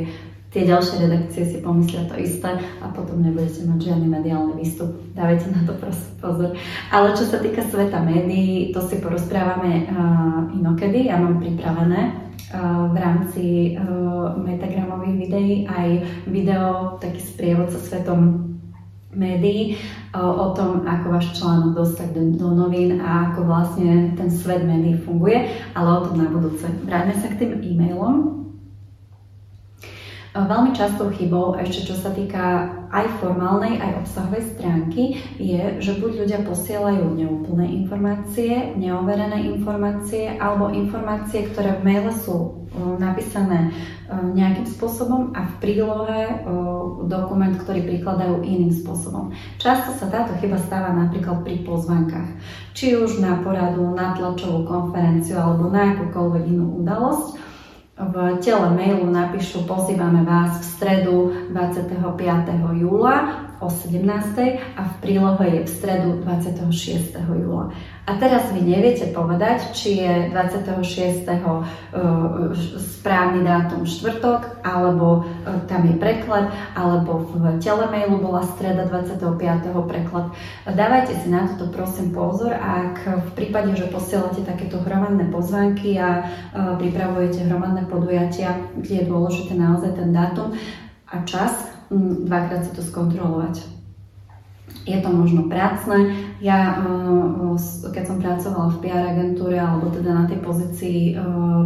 tie 0.54 0.70
ďalšie 0.70 1.02
redakcie 1.02 1.42
si 1.50 1.58
pomyslia 1.58 2.06
to 2.06 2.14
isté 2.14 2.46
a 2.78 2.86
potom 2.94 3.18
nebudete 3.18 3.66
mať 3.66 3.90
žiadny 3.90 4.06
mediálny 4.06 4.54
výstup. 4.54 4.86
Dávajte 5.10 5.50
na 5.50 5.66
to 5.66 5.74
prosím 5.74 6.14
pozor. 6.22 6.50
Ale 6.94 7.10
čo 7.18 7.26
sa 7.26 7.42
týka 7.42 7.66
sveta 7.66 7.98
médií, 7.98 8.70
to 8.70 8.78
si 8.86 9.02
porozprávame 9.02 9.90
uh, 9.90 10.46
inokedy. 10.54 11.10
Ja 11.10 11.18
mám 11.18 11.42
pripravené 11.42 12.24
v 12.90 12.96
rámci 12.96 13.44
uh, 13.74 14.38
metagramových 14.38 15.16
videí 15.18 15.54
aj 15.66 15.88
video, 16.30 16.96
taký 17.02 17.18
sprievod 17.18 17.74
so 17.74 17.82
svetom 17.82 18.54
médií 19.14 19.78
o 20.14 20.50
tom, 20.58 20.82
ako 20.86 21.06
váš 21.10 21.38
článok 21.38 21.78
dostať 21.78 22.08
do, 22.14 22.22
do 22.34 22.48
novín 22.50 22.98
a 22.98 23.30
ako 23.30 23.46
vlastne 23.46 24.10
ten 24.18 24.26
svet 24.30 24.62
médií 24.66 24.98
funguje, 25.06 25.54
ale 25.74 25.88
o 25.90 26.02
tom 26.06 26.18
na 26.18 26.26
budúce. 26.30 26.66
Vráťme 26.86 27.14
sa 27.18 27.30
k 27.30 27.38
tým 27.42 27.62
e-mailom. 27.62 28.43
Veľmi 30.34 30.74
častou 30.74 31.14
chybou, 31.14 31.54
ešte 31.62 31.86
čo 31.86 31.94
sa 31.94 32.10
týka 32.10 32.66
aj 32.90 33.06
formálnej, 33.22 33.78
aj 33.78 34.02
obsahovej 34.02 34.42
stránky, 34.58 35.22
je, 35.38 35.78
že 35.78 35.94
buď 36.02 36.26
ľudia 36.26 36.40
posielajú 36.42 37.14
neúplné 37.14 37.70
informácie, 37.70 38.74
neoverené 38.74 39.46
informácie, 39.54 40.34
alebo 40.34 40.74
informácie, 40.74 41.46
ktoré 41.54 41.78
v 41.78 41.86
maile 41.86 42.10
sú 42.10 42.66
napísané 42.98 43.70
nejakým 44.10 44.66
spôsobom 44.66 45.30
a 45.38 45.46
v 45.46 45.54
prílohe 45.62 46.42
dokument, 47.06 47.54
ktorý 47.54 47.86
prikladajú 47.86 48.42
iným 48.42 48.74
spôsobom. 48.74 49.30
Často 49.62 49.94
sa 49.94 50.10
táto 50.10 50.34
chyba 50.42 50.58
stáva 50.58 50.90
napríklad 50.98 51.46
pri 51.46 51.62
pozvankách. 51.62 52.34
Či 52.74 52.98
už 52.98 53.22
na 53.22 53.38
poradu, 53.38 53.86
na 53.94 54.18
tlačovú 54.18 54.66
konferenciu 54.66 55.38
alebo 55.38 55.70
na 55.70 55.94
akúkoľvek 55.94 56.42
inú 56.50 56.82
udalosť 56.82 57.43
v 57.94 58.42
tele 58.42 58.74
mailu 58.74 59.06
napíšu 59.06 59.70
pozývame 59.70 60.26
vás 60.26 60.58
v 60.58 60.64
stredu 60.66 61.16
25. 61.54 62.02
júla 62.74 63.43
o 63.60 63.70
17. 63.70 64.04
a 64.76 64.82
v 64.82 64.94
prílohe 65.02 65.46
je 65.46 65.60
v 65.66 65.70
stredu 65.70 66.10
26. 66.22 67.14
júla. 67.20 67.70
A 68.04 68.20
teraz 68.20 68.52
vy 68.52 68.60
neviete 68.60 69.08
povedať, 69.16 69.72
či 69.72 70.04
je 70.04 70.28
26. 70.28 71.24
E, 71.24 71.36
správny 72.76 73.40
dátum 73.48 73.88
štvrtok, 73.88 74.60
alebo 74.60 75.24
e, 75.24 75.64
tam 75.64 75.88
je 75.88 75.96
preklad, 75.96 76.52
alebo 76.76 77.24
v 77.32 77.56
telemailu 77.64 78.20
bola 78.20 78.44
streda 78.44 78.84
25. 78.92 79.24
preklad. 79.88 80.36
Dávajte 80.68 81.16
si 81.16 81.32
na 81.32 81.48
toto 81.48 81.72
prosím 81.72 82.12
pozor, 82.12 82.52
ak 82.52 83.24
v 83.24 83.30
prípade, 83.32 83.72
že 83.72 83.88
posielate 83.88 84.44
takéto 84.44 84.84
hromadné 84.84 85.32
pozvánky 85.32 85.96
a 85.96 86.20
e, 86.20 86.22
pripravujete 86.76 87.48
hromadné 87.48 87.88
podujatia, 87.88 88.60
kde 88.76 89.00
je 89.00 89.08
dôležité 89.08 89.56
naozaj 89.56 89.96
ten 89.96 90.12
dátum 90.12 90.52
a 91.08 91.24
čas, 91.24 91.73
dvakrát 92.24 92.64
si 92.64 92.72
to 92.74 92.82
skontrolovať. 92.82 93.74
Je 94.84 95.00
to 95.00 95.08
možno 95.08 95.48
prácne. 95.48 96.12
Ja, 96.44 96.76
eh, 96.76 97.88
keď 97.88 98.04
som 98.04 98.20
pracovala 98.20 98.68
v 98.76 98.80
PR 98.84 99.16
agentúre, 99.16 99.56
alebo 99.56 99.88
teda 99.88 100.12
na 100.12 100.24
tej 100.28 100.44
pozícii 100.44 100.98
eh, 101.12 101.18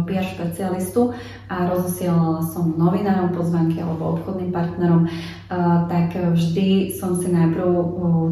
PR 0.07 0.23
špecialistu 0.23 1.11
a 1.51 1.67
rozosielala 1.67 2.47
som 2.47 2.79
novinárom 2.79 3.35
pozvanky 3.35 3.83
alebo 3.83 4.19
obchodným 4.19 4.55
partnerom, 4.55 5.07
eh, 5.07 5.13
tak 5.91 6.15
vždy 6.15 6.95
som 6.95 7.19
si 7.19 7.27
najprv 7.27 7.67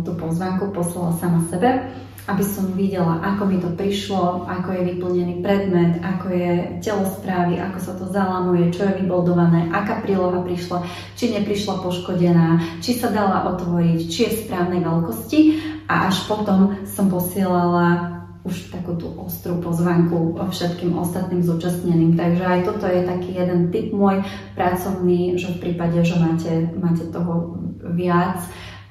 tú 0.07 0.11
pozvanku 0.15 0.71
poslala 0.71 1.11
sama 1.19 1.43
sebe 1.51 1.83
aby 2.27 2.43
som 2.43 2.75
videla, 2.75 3.23
ako 3.23 3.47
mi 3.47 3.57
to 3.63 3.71
prišlo, 3.71 4.43
ako 4.51 4.75
je 4.75 4.81
vyplnený 4.93 5.39
predmet, 5.39 6.03
ako 6.03 6.27
je 6.27 6.51
telo 6.83 7.07
správy, 7.07 7.55
ako 7.55 7.79
sa 7.79 7.93
to 7.95 8.05
zalamuje, 8.11 8.67
čo 8.75 8.83
je 8.83 8.99
vyboldované, 8.99 9.71
aká 9.71 10.03
príloha 10.03 10.43
prišla, 10.43 10.83
či 11.15 11.31
neprišla 11.31 11.79
poškodená, 11.79 12.79
či 12.83 12.99
sa 12.99 13.15
dala 13.15 13.47
otvoriť, 13.55 13.99
či 14.11 14.19
je 14.27 14.33
v 14.35 14.41
správnej 14.43 14.83
veľkosti 14.83 15.39
a 15.87 16.11
až 16.11 16.27
potom 16.27 16.75
som 16.83 17.07
posielala 17.07 18.17
už 18.47 18.71
takú 18.71 18.95
tú 18.95 19.11
ostrú 19.19 19.59
pozvanku 19.59 20.39
všetkým 20.39 20.95
ostatným 20.95 21.43
zúčastneným. 21.43 22.15
Takže 22.15 22.43
aj 22.47 22.59
toto 22.63 22.87
je 22.87 23.03
taký 23.03 23.35
jeden 23.35 23.75
typ 23.75 23.91
môj 23.91 24.23
pracovný, 24.55 25.35
že 25.35 25.51
v 25.55 25.59
prípade, 25.59 25.99
že 25.99 26.15
máte, 26.15 26.51
máte 26.79 27.03
toho 27.11 27.59
viac, 27.91 28.39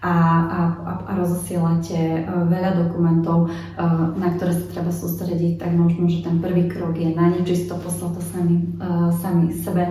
a, 0.03 0.13
a, 0.13 0.61
a 1.09 1.11
rozosielate 1.17 1.97
e, 1.97 2.21
veľa 2.29 2.85
dokumentov, 2.85 3.49
e, 3.49 3.81
na 4.21 4.29
ktoré 4.37 4.53
sa 4.53 4.65
treba 4.69 4.93
sústrediť, 4.93 5.57
tak 5.57 5.73
možno, 5.73 6.05
že 6.05 6.21
ten 6.21 6.37
prvý 6.37 6.69
krok 6.69 6.93
je 7.01 7.17
na 7.17 7.33
nečisto 7.33 7.81
poslať 7.81 8.21
to 8.21 8.23
sami, 8.23 8.57
e, 8.61 8.87
sami 9.17 9.45
sebe 9.57 9.89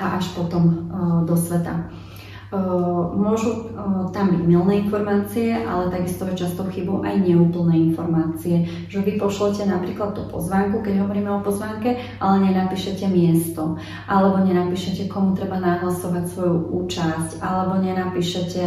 a 0.00 0.04
až 0.18 0.32
potom 0.34 0.88
do 1.28 1.36
sveta. 1.38 1.92
Môžu 3.16 3.72
tam 4.12 4.28
byť 4.28 4.42
milné 4.44 4.84
informácie, 4.84 5.56
ale 5.56 5.88
takisto 5.88 6.28
je 6.28 6.42
často 6.42 6.66
chybou 6.68 7.00
aj 7.00 7.22
neúplné 7.22 7.92
informácie. 7.92 8.68
Že 8.92 9.08
vy 9.08 9.12
pošlete 9.16 9.64
napríklad 9.64 10.12
tú 10.12 10.26
pozvánku, 10.28 10.84
keď 10.84 11.06
hovoríme 11.06 11.32
o 11.32 11.40
pozvánke, 11.40 12.02
ale 12.18 12.50
nenapíšete 12.50 13.08
miesto, 13.08 13.78
alebo 14.04 14.42
nenapíšete, 14.42 15.08
komu 15.08 15.32
treba 15.32 15.62
nahlasovať 15.62 16.24
svoju 16.28 16.56
účasť, 16.82 17.40
alebo 17.40 17.78
nenapíšete 17.78 18.64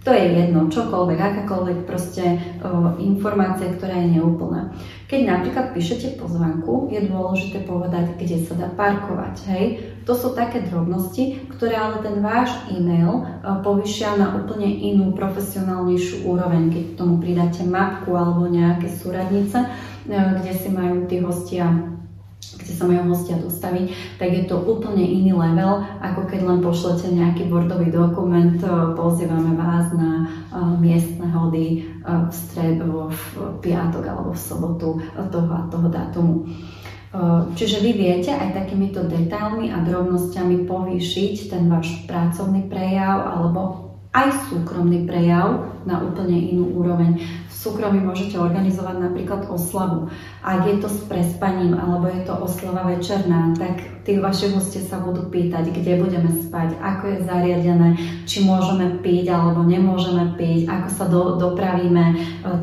to 0.00 0.10
je 0.16 0.24
jedno, 0.32 0.72
čokoľvek, 0.72 1.18
akákoľvek 1.20 1.78
proste 1.84 2.40
o, 2.64 2.96
informácia, 3.04 3.68
ktorá 3.68 4.00
je 4.00 4.16
neúplná. 4.16 4.72
Keď 5.12 5.20
napríklad 5.28 5.76
píšete 5.76 6.16
pozvanku, 6.16 6.88
je 6.88 7.04
dôležité 7.04 7.68
povedať, 7.68 8.16
kde 8.16 8.40
sa 8.40 8.56
dá 8.56 8.72
parkovať. 8.72 9.34
Hej? 9.52 9.64
To 10.08 10.16
sú 10.16 10.32
také 10.32 10.64
drobnosti, 10.64 11.44
ktoré 11.52 11.76
ale 11.76 12.00
ten 12.00 12.24
váš 12.24 12.48
e-mail 12.72 13.28
povyšia 13.60 14.16
na 14.16 14.32
úplne 14.40 14.70
inú, 14.70 15.12
profesionálnejšiu 15.12 16.24
úroveň. 16.24 16.72
Keď 16.72 16.84
k 16.94 16.96
tomu 16.96 17.20
pridáte 17.20 17.66
mapku 17.66 18.16
alebo 18.16 18.48
nejaké 18.48 18.88
súradnice, 18.88 19.68
kde 20.08 20.52
si 20.56 20.72
majú 20.72 21.04
tí 21.10 21.20
hostia 21.20 21.68
kde 22.40 22.72
sa 22.72 22.84
majú 22.88 23.14
hostia 23.14 23.36
dostaviť, 23.38 24.16
tak 24.18 24.30
je 24.32 24.44
to 24.48 24.58
úplne 24.64 25.04
iný 25.04 25.36
level, 25.36 25.84
ako 26.00 26.26
keď 26.26 26.40
len 26.44 26.58
pošlete 26.64 27.12
nejaký 27.12 27.46
bordový 27.46 27.92
dokument, 27.92 28.56
e, 28.58 28.68
pozývame 28.96 29.54
vás 29.54 29.92
na 29.94 30.24
uh, 30.24 30.74
miestne 30.80 31.28
hody 31.30 31.84
uh, 32.02 32.26
v 32.26 32.32
stredu, 32.32 33.12
v 33.12 33.22
piatok 33.62 34.04
alebo 34.08 34.30
v 34.34 34.40
sobotu 34.40 34.88
toho 35.30 35.52
a 35.52 35.62
toho 35.68 35.88
dátumu. 35.88 36.48
Čiže 37.58 37.82
vy 37.82 37.90
viete 37.90 38.30
aj 38.30 38.54
takýmito 38.54 39.02
detailmi 39.02 39.74
a 39.74 39.82
drobnosťami 39.82 40.62
povýšiť 40.62 41.50
ten 41.50 41.66
váš 41.66 42.06
pracovný 42.06 42.70
prejav 42.70 43.34
alebo 43.34 43.90
aj 44.14 44.30
súkromný 44.46 45.10
prejav 45.10 45.74
na 45.82 46.06
úplne 46.06 46.38
inú 46.38 46.70
úroveň 46.78 47.18
súkromí 47.60 48.00
môžete 48.00 48.40
organizovať 48.40 48.96
napríklad 48.96 49.44
oslavu. 49.52 50.08
Ak 50.40 50.64
je 50.64 50.80
to 50.80 50.88
s 50.88 51.04
prespaním 51.04 51.76
alebo 51.76 52.08
je 52.08 52.24
to 52.24 52.32
oslava 52.40 52.88
večerná, 52.88 53.52
tak 53.60 53.99
tí 54.10 54.18
vaši 54.18 54.50
hostia 54.50 54.82
sa 54.82 54.98
budú 54.98 55.30
pýtať, 55.30 55.70
kde 55.70 56.02
budeme 56.02 56.34
spať, 56.34 56.74
ako 56.82 57.04
je 57.14 57.18
zariadené, 57.30 57.88
či 58.26 58.42
môžeme 58.42 58.98
piť 58.98 59.30
alebo 59.30 59.62
nemôžeme 59.62 60.34
piť, 60.34 60.66
ako 60.66 60.88
sa 60.90 61.04
do, 61.06 61.38
dopravíme 61.38 62.04
e, 62.10 62.14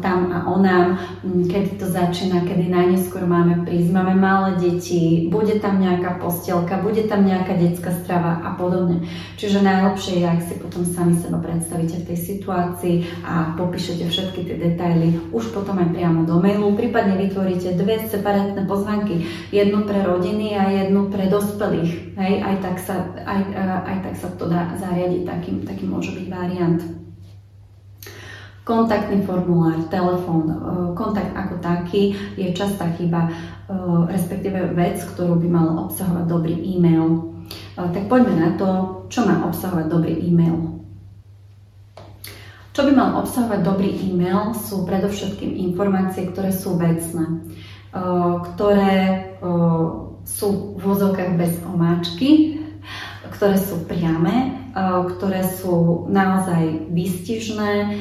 tam 0.04 0.28
a 0.36 0.44
onám, 0.52 1.00
kedy 1.24 1.80
to 1.80 1.88
začína, 1.88 2.44
kedy 2.44 2.68
najneskôr 2.68 3.24
máme 3.24 3.64
prísť, 3.64 3.96
máme 3.96 4.20
malé 4.20 4.60
deti, 4.60 5.32
bude 5.32 5.56
tam 5.64 5.80
nejaká 5.80 6.20
postielka, 6.20 6.84
bude 6.84 7.08
tam 7.08 7.24
nejaká 7.24 7.56
detská 7.56 7.96
strava 8.04 8.44
a 8.44 8.52
podobne. 8.60 9.08
Čiže 9.40 9.64
najlepšie 9.64 10.20
je, 10.20 10.26
ak 10.28 10.42
si 10.44 10.54
potom 10.60 10.84
sami 10.84 11.16
seba 11.16 11.40
predstavíte 11.40 12.04
v 12.04 12.08
tej 12.12 12.20
situácii 12.20 12.96
a 13.24 13.56
popíšete 13.56 14.04
všetky 14.04 14.44
tie 14.44 14.56
detaily 14.60 15.16
už 15.32 15.56
potom 15.56 15.80
aj 15.80 15.96
priamo 15.96 16.28
do 16.28 16.44
mailu. 16.44 16.76
Prípadne 16.76 17.16
vytvoríte 17.16 17.72
dve 17.80 18.04
separátne 18.04 18.68
pozvanky. 18.68 19.24
Jednu 19.56 19.88
pre 19.88 20.04
rodiny 20.04 20.60
a 20.60 20.68
jednu 20.84 21.08
pre 21.08 21.30
dospelých. 21.38 22.17
Hej, 22.17 22.34
aj, 22.41 22.56
tak 22.65 22.76
sa, 22.82 22.95
aj, 23.23 23.41
aj 23.86 23.97
tak 24.02 24.15
sa 24.17 24.28
to 24.34 24.50
dá 24.50 24.73
zariadiť, 24.82 25.21
taký, 25.23 25.52
taký 25.62 25.86
môže 25.86 26.12
byť 26.17 26.26
variant 26.34 26.82
kontaktný 28.67 29.23
formulár, 29.23 29.80
telefón, 29.88 30.52
e, 30.52 30.56
kontakt 30.91 31.32
ako 31.32 31.63
taký 31.63 32.12
je 32.36 32.52
častá 32.52 32.91
chyba, 33.00 33.32
e, 33.32 33.32
respektíve 34.12 34.76
vec, 34.76 35.00
ktorú 35.15 35.39
by 35.39 35.47
mal 35.47 35.67
obsahovať 35.88 36.28
dobrý 36.28 36.60
e-mail. 36.76 37.32
E, 37.80 37.88
tak 37.95 38.12
poďme 38.12 38.36
na 38.36 38.50
to, 38.60 38.69
čo 39.08 39.23
má 39.23 39.47
obsahovať 39.47 39.88
dobrý 39.88 40.19
e-mail. 40.19 40.84
Čo 42.76 42.86
by 42.86 42.91
mal 42.93 43.10
obsahovať 43.23 43.63
dobrý 43.63 43.89
e-mail 44.04 44.52
sú 44.54 44.84
predovšetkým 44.86 45.56
informácie, 45.71 46.30
ktoré 46.30 46.54
sú 46.54 46.78
vecné, 46.78 47.58
ktoré 48.54 49.34
sú 50.28 50.76
v 50.76 50.84
vozovkách 50.84 51.40
bez 51.40 51.56
omáčky, 51.63 52.60
ktoré 53.32 53.56
sú 53.56 53.84
priame, 53.88 54.68
ktoré 55.16 55.44
sú 55.44 56.06
naozaj 56.12 56.92
výstižné, 56.92 58.00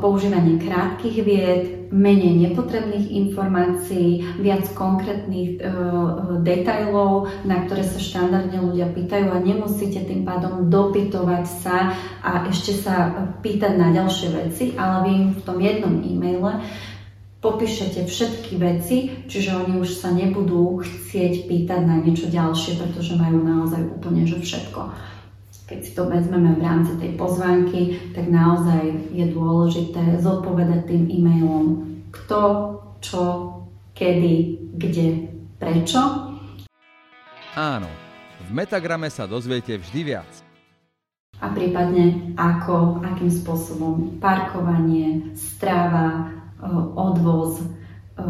používanie 0.00 0.60
krátkých 0.60 1.16
vied, 1.24 1.62
menej 1.92 2.48
nepotrebných 2.48 3.12
informácií, 3.12 4.24
viac 4.40 4.64
konkrétnych 4.72 5.60
detailov, 6.40 7.28
na 7.44 7.68
ktoré 7.68 7.84
sa 7.84 8.00
štandardne 8.00 8.64
ľudia 8.64 8.88
pýtajú 8.88 9.28
a 9.28 9.44
nemusíte 9.44 10.00
tým 10.08 10.24
pádom 10.24 10.72
dopytovať 10.72 11.44
sa 11.60 11.92
a 12.24 12.48
ešte 12.48 12.72
sa 12.72 13.12
pýtať 13.44 13.76
na 13.76 13.92
ďalšie 13.92 14.28
veci, 14.32 14.64
ale 14.80 14.96
vy 15.04 15.14
v 15.36 15.40
tom 15.44 15.58
jednom 15.60 16.00
e-maile 16.00 16.64
popíšete 17.42 18.06
všetky 18.06 18.54
veci, 18.56 19.10
čiže 19.26 19.66
oni 19.66 19.82
už 19.82 19.98
sa 19.98 20.14
nebudú 20.14 20.78
chcieť 20.78 21.50
pýtať 21.50 21.80
na 21.82 21.98
niečo 21.98 22.30
ďalšie, 22.30 22.78
pretože 22.78 23.18
majú 23.18 23.42
naozaj 23.42 23.82
úplne 23.98 24.22
že 24.24 24.38
všetko. 24.38 24.80
Keď 25.66 25.78
si 25.82 25.92
to 25.98 26.06
vezmeme 26.06 26.54
v 26.54 26.62
rámci 26.62 26.94
tej 27.02 27.18
pozvánky, 27.18 27.98
tak 28.14 28.30
naozaj 28.30 29.10
je 29.10 29.26
dôležité 29.34 30.22
zodpovedať 30.22 30.86
tým 30.86 31.10
e-mailom, 31.10 31.66
kto, 32.14 32.40
čo, 33.02 33.22
kedy, 33.98 34.62
kde, 34.78 35.26
prečo. 35.58 35.98
Áno, 37.58 37.90
v 38.46 38.50
Metagrame 38.54 39.10
sa 39.10 39.26
dozviete 39.26 39.82
vždy 39.82 40.00
viac. 40.06 40.30
A 41.42 41.50
prípadne 41.50 42.36
ako, 42.38 43.02
akým 43.02 43.32
spôsobom 43.32 44.22
parkovanie, 44.22 45.34
stráva, 45.34 46.30
Eh, 46.32 46.41
odvoz. 46.94 47.62
Eh, 47.62 48.22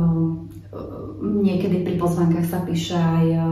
niekedy 1.22 1.84
pri 1.84 1.94
pozvánkach 2.00 2.48
sa 2.48 2.64
píše 2.64 2.96
aj 2.96 3.26
eh, 3.36 3.44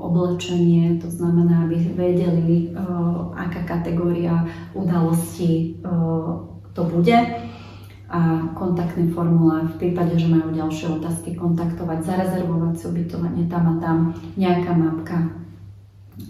oblečenie, 0.00 0.96
to 1.02 1.10
znamená, 1.12 1.68
aby 1.68 1.76
vedeli, 1.92 2.70
aká 3.36 3.66
kategória 3.66 4.46
udalosti 4.72 5.82
to 6.72 6.82
bude 6.86 7.18
a 8.06 8.20
kontaktný 8.54 9.10
formulár 9.10 9.66
v 9.66 9.78
prípade, 9.82 10.14
že 10.14 10.30
majú 10.30 10.54
ďalšie 10.54 11.02
otázky, 11.02 11.34
kontaktovať, 11.34 12.06
zarezervovať 12.06 12.74
si 12.78 12.84
ubytovanie 12.86 13.44
tam 13.50 13.64
a 13.66 13.74
tam, 13.82 13.98
nejaká 14.38 14.72
mapka, 14.78 15.45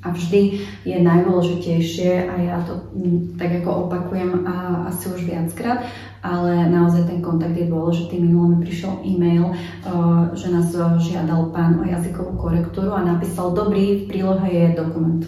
a 0.03 0.11
vždy 0.11 0.67
je 0.83 0.97
najdôležitejšie, 0.99 2.27
a 2.27 2.35
ja 2.43 2.57
to 2.67 2.91
mm, 2.91 3.39
tak 3.39 3.63
ako 3.63 3.87
opakujem 3.87 4.43
a, 4.43 4.87
asi 4.91 5.15
už 5.15 5.31
viackrát, 5.31 5.87
ale 6.27 6.67
naozaj 6.67 7.07
ten 7.07 7.23
kontakt 7.23 7.55
je 7.55 7.71
dôležitý. 7.71 8.19
Minulý 8.19 8.59
mi 8.59 8.59
prišiel 8.67 8.99
e-mail, 9.07 9.55
uh, 9.55 10.35
že 10.35 10.51
nás 10.51 10.75
žiadal 10.99 11.55
pán 11.55 11.79
o 11.79 11.85
jazykovú 11.87 12.35
korektúru 12.35 12.91
a 12.91 13.07
napísal, 13.07 13.55
dobrý, 13.55 14.03
v 14.03 14.09
prílohe 14.11 14.49
je 14.51 14.67
dokument. 14.75 15.23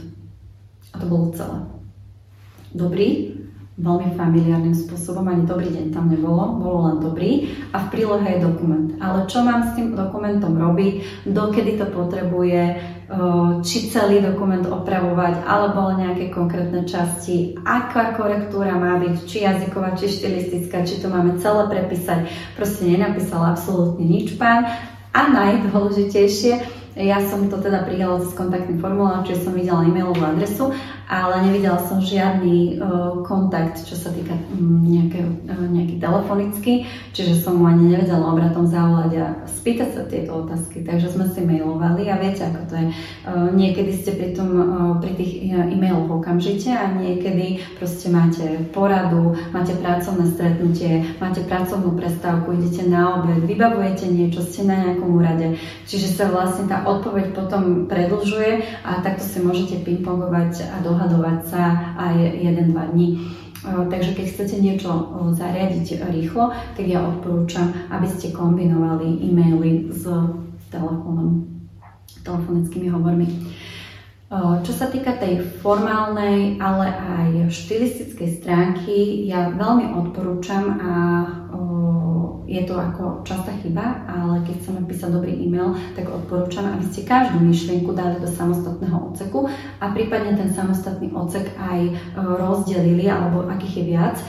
A 0.90 0.98
to 0.98 1.06
bolo 1.06 1.30
celé. 1.38 1.62
Dobrý, 2.74 3.37
veľmi 3.78 4.18
familiárnym 4.18 4.74
spôsobom, 4.74 5.22
ani 5.30 5.46
dobrý 5.46 5.70
deň 5.70 5.94
tam 5.94 6.10
nebolo, 6.10 6.58
bolo 6.58 6.78
len 6.90 6.96
dobrý 6.98 7.46
a 7.70 7.86
v 7.86 7.90
prílohe 7.94 8.26
je 8.26 8.42
dokument. 8.42 8.90
Ale 8.98 9.30
čo 9.30 9.46
mám 9.46 9.62
s 9.62 9.78
tým 9.78 9.94
dokumentom 9.94 10.58
robiť, 10.58 11.24
dokedy 11.30 11.78
to 11.78 11.86
potrebuje, 11.94 12.74
či 13.64 13.88
celý 13.88 14.20
dokument 14.20 14.66
opravovať, 14.66 15.46
alebo 15.46 15.96
nejaké 15.96 16.28
konkrétne 16.28 16.84
časti, 16.84 17.56
aká 17.62 18.18
korektúra 18.18 18.76
má 18.76 18.98
byť, 19.00 19.14
či 19.24 19.46
jazyková, 19.46 19.96
či 19.96 20.10
štilistická, 20.10 20.84
či 20.84 21.00
to 21.00 21.08
máme 21.08 21.38
celé 21.38 21.70
prepísať. 21.70 22.28
Proste 22.58 22.84
nenapísal 22.84 23.46
absolútne 23.46 24.04
nič 24.04 24.36
pán. 24.36 24.68
A 25.08 25.20
najdôležitejšie, 25.32 26.77
ja 26.98 27.22
som 27.22 27.46
to 27.46 27.62
teda 27.62 27.86
prijala 27.86 28.18
z 28.18 28.34
kontaktný 28.34 28.74
formulár, 28.82 29.22
čiže 29.22 29.46
som 29.46 29.54
videla 29.54 29.86
e-mailovú 29.86 30.18
adresu, 30.18 30.74
ale 31.06 31.46
nevidela 31.46 31.78
som 31.78 32.02
žiadny 32.02 32.76
uh, 32.76 33.22
kontakt, 33.22 33.80
čo 33.86 33.94
sa 33.94 34.10
týka 34.10 34.34
um, 34.52 34.82
nejaké, 34.82 35.22
uh, 35.22 35.66
nejaký 35.70 36.02
telefonický, 36.02 36.90
čiže 37.14 37.38
som 37.38 37.62
mu 37.62 37.70
ani 37.70 37.94
nevedela 37.94 38.34
obratom 38.34 38.66
zavolať 38.66 39.12
a 39.14 39.26
spýtať 39.46 39.88
sa 39.94 40.02
tieto 40.10 40.42
otázky. 40.42 40.82
Takže 40.82 41.14
sme 41.14 41.30
si 41.30 41.40
mailovali 41.46 42.10
a 42.10 42.18
viete, 42.18 42.42
ako 42.44 42.60
to 42.66 42.74
je. 42.76 42.86
Uh, 43.24 43.48
niekedy 43.54 43.94
ste 43.94 44.10
pri, 44.18 44.34
tom, 44.34 44.50
pri 44.98 45.14
tých 45.14 45.54
e-mailoch 45.54 46.18
okamžite 46.18 46.74
a 46.74 46.90
niekedy 46.90 47.62
proste 47.78 48.10
máte 48.10 48.68
poradu, 48.74 49.38
máte 49.54 49.72
pracovné 49.78 50.34
stretnutie, 50.34 51.14
máte 51.22 51.46
pracovnú 51.46 51.94
prestávku, 51.94 52.58
idete 52.58 52.90
na 52.90 53.22
obed, 53.22 53.46
vybavujete 53.46 54.10
niečo, 54.10 54.42
ste 54.42 54.66
na 54.66 54.76
nejakom 54.82 55.08
úrade. 55.14 55.56
Čiže 55.86 56.08
sa 56.20 56.24
vlastne 56.28 56.66
tá 56.68 56.84
odpoveď 56.88 57.36
potom 57.36 57.84
predlžuje 57.84 58.64
a 58.84 59.04
takto 59.04 59.28
si 59.28 59.44
môžete 59.44 59.84
pingpongovať 59.84 60.64
a 60.72 60.80
dohadovať 60.80 61.38
sa 61.44 61.92
aj 62.00 62.16
1-2 62.40 62.72
dní. 62.96 63.08
Takže 63.68 64.14
keď 64.14 64.26
chcete 64.32 64.56
niečo 64.62 64.90
zariadiť 65.34 66.06
rýchlo, 66.08 66.54
tak 66.78 66.86
ja 66.86 67.02
odporúčam, 67.02 67.74
aby 67.90 68.06
ste 68.06 68.30
kombinovali 68.32 69.18
e-maily 69.18 69.90
s 69.90 70.06
telefónom, 70.70 71.42
telefonickými 72.22 72.88
hovormi. 72.88 73.26
Čo 74.62 74.72
sa 74.76 74.92
týka 74.92 75.16
tej 75.16 75.40
formálnej, 75.64 76.60
ale 76.60 76.86
aj 76.92 77.48
štilistickej 77.48 78.28
stránky, 78.44 79.24
ja 79.24 79.48
veľmi 79.50 79.90
odporúčam 79.96 80.76
a 80.78 80.92
je 82.48 82.64
to 82.64 82.80
ako 82.80 83.20
častá 83.28 83.52
chyba, 83.60 84.08
ale 84.08 84.40
keď 84.48 84.54
chceme 84.64 84.80
písať 84.88 85.10
dobrý 85.12 85.36
e-mail, 85.36 85.76
tak 85.92 86.08
odporúčam, 86.08 86.64
aby 86.72 86.84
ste 86.88 87.04
každú 87.04 87.44
myšlienku 87.44 87.92
dali 87.92 88.16
do 88.16 88.24
samostatného 88.24 89.12
odseku 89.12 89.52
a 89.84 89.92
prípadne 89.92 90.32
ten 90.32 90.48
samostatný 90.48 91.12
odsek 91.12 91.52
aj 91.60 91.80
e, 91.84 91.92
rozdelili, 92.16 93.04
alebo 93.04 93.44
akých 93.44 93.74
je 93.76 93.84
viac, 93.84 94.16
e, 94.16 94.24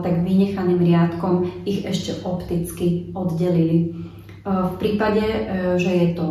tak 0.00 0.24
vynechaným 0.24 0.80
riadkom 0.80 1.44
ich 1.68 1.84
ešte 1.84 2.24
opticky 2.24 3.12
oddelili. 3.12 3.78
E, 3.84 3.88
v 4.48 4.74
prípade, 4.80 5.22
že 5.76 5.92
je 5.92 6.08
to 6.16 6.26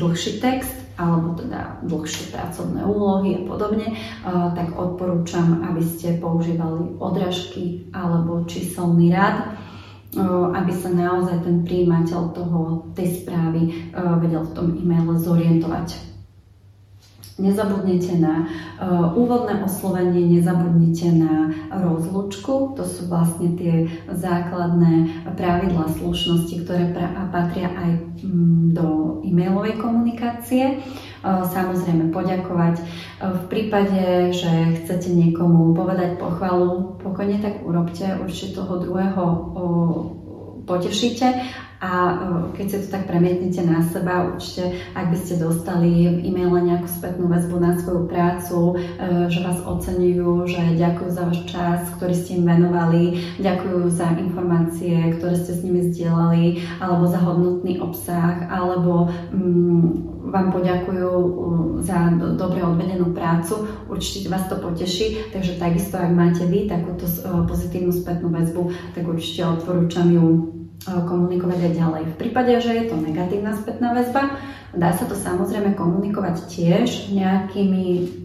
dlhší 0.00 0.40
text, 0.40 0.72
alebo 0.96 1.36
teda 1.36 1.84
dlhšie 1.84 2.32
pracovné 2.32 2.84
úlohy 2.84 3.40
a 3.40 3.42
podobne, 3.48 3.96
tak 4.28 4.76
odporúčam, 4.76 5.64
aby 5.64 5.80
ste 5.80 6.20
používali 6.20 7.00
odrážky 7.00 7.88
alebo 7.96 8.44
číselný 8.44 9.08
rad 9.10 9.56
aby 10.52 10.72
sa 10.76 10.92
naozaj 10.92 11.40
ten 11.40 11.64
príjimateľ 11.64 12.20
toho, 12.36 12.88
tej 12.92 13.24
správy 13.24 13.92
vedel 14.20 14.44
v 14.44 14.54
tom 14.54 14.66
e-maile 14.76 15.16
zorientovať. 15.16 16.12
Nezabudnite 17.40 18.20
na 18.20 18.44
úvodné 19.16 19.64
oslovenie, 19.64 20.36
nezabudnite 20.36 21.16
na 21.16 21.48
rozlučku, 21.72 22.76
to 22.76 22.84
sú 22.84 23.08
vlastne 23.08 23.56
tie 23.56 23.88
základné 24.04 25.24
pravidlá 25.32 25.96
slušnosti, 25.96 26.60
ktoré 26.60 26.92
pra- 26.92 27.32
patria 27.32 27.72
aj 27.72 27.90
um, 28.28 28.68
do 28.76 28.86
e-mailovej 29.24 29.80
komunikácie. 29.80 30.84
Samozrejme 31.22 32.10
poďakovať. 32.10 32.82
V 33.22 33.42
prípade, 33.46 34.34
že 34.34 34.82
chcete 34.82 35.14
niekomu 35.14 35.70
povedať 35.70 36.18
pochvalu, 36.18 36.98
pokojne 36.98 37.38
tak 37.38 37.62
urobte, 37.62 38.18
určite 38.18 38.58
toho 38.58 38.82
druhého 38.82 39.24
potešíte 40.66 41.26
a 41.82 41.90
keď 42.54 42.66
si 42.70 42.76
to 42.78 42.94
tak 42.94 43.10
premietnete 43.10 43.58
na 43.66 43.82
seba, 43.82 44.30
určite, 44.30 44.78
ak 44.94 45.10
by 45.10 45.18
ste 45.18 45.42
dostali 45.42 46.14
v 46.14 46.30
e-maile 46.30 46.62
nejakú 46.62 46.86
spätnú 46.86 47.26
väzbu 47.26 47.58
na 47.58 47.74
svoju 47.74 48.06
prácu, 48.06 48.78
že 49.26 49.42
vás 49.42 49.58
oceňujú, 49.66 50.46
že 50.46 50.78
ďakujú 50.78 51.10
za 51.10 51.22
váš 51.26 51.42
čas, 51.50 51.82
ktorý 51.98 52.14
ste 52.14 52.38
im 52.38 52.46
venovali, 52.46 53.34
ďakujú 53.42 53.90
za 53.90 54.14
informácie, 54.14 54.94
ktoré 55.18 55.34
ste 55.34 55.58
s 55.58 55.64
nimi 55.66 55.90
zdieľali, 55.90 56.62
alebo 56.78 57.10
za 57.10 57.18
hodnotný 57.18 57.82
obsah, 57.82 58.46
alebo 58.46 59.10
mm, 59.34 60.21
vám 60.32 60.48
poďakujú 60.48 61.12
za 61.84 62.16
do, 62.16 62.40
dobre 62.40 62.64
odvedenú 62.64 63.12
prácu, 63.12 63.68
určite 63.92 64.32
vás 64.32 64.48
to 64.48 64.56
poteší, 64.56 65.28
takže 65.28 65.60
takisto, 65.60 66.00
ak 66.00 66.08
máte 66.08 66.48
vy 66.48 66.64
takúto 66.64 67.04
e, 67.04 67.44
pozitívnu 67.44 67.92
spätnú 67.92 68.32
väzbu, 68.32 68.96
tak 68.96 69.04
určite 69.04 69.44
odporúčam 69.60 70.08
ju 70.08 70.24
komunikovať 70.82 71.58
aj 71.62 71.72
ďalej. 71.78 72.02
V 72.10 72.18
prípade, 72.18 72.52
že 72.58 72.72
je 72.74 72.84
to 72.90 72.98
negatívna 72.98 73.54
spätná 73.54 73.94
väzba, 73.94 74.34
dá 74.74 74.90
sa 74.90 75.06
to 75.06 75.14
samozrejme 75.14 75.78
komunikovať 75.78 76.48
tiež 76.50 77.12
nejakými 77.14 78.21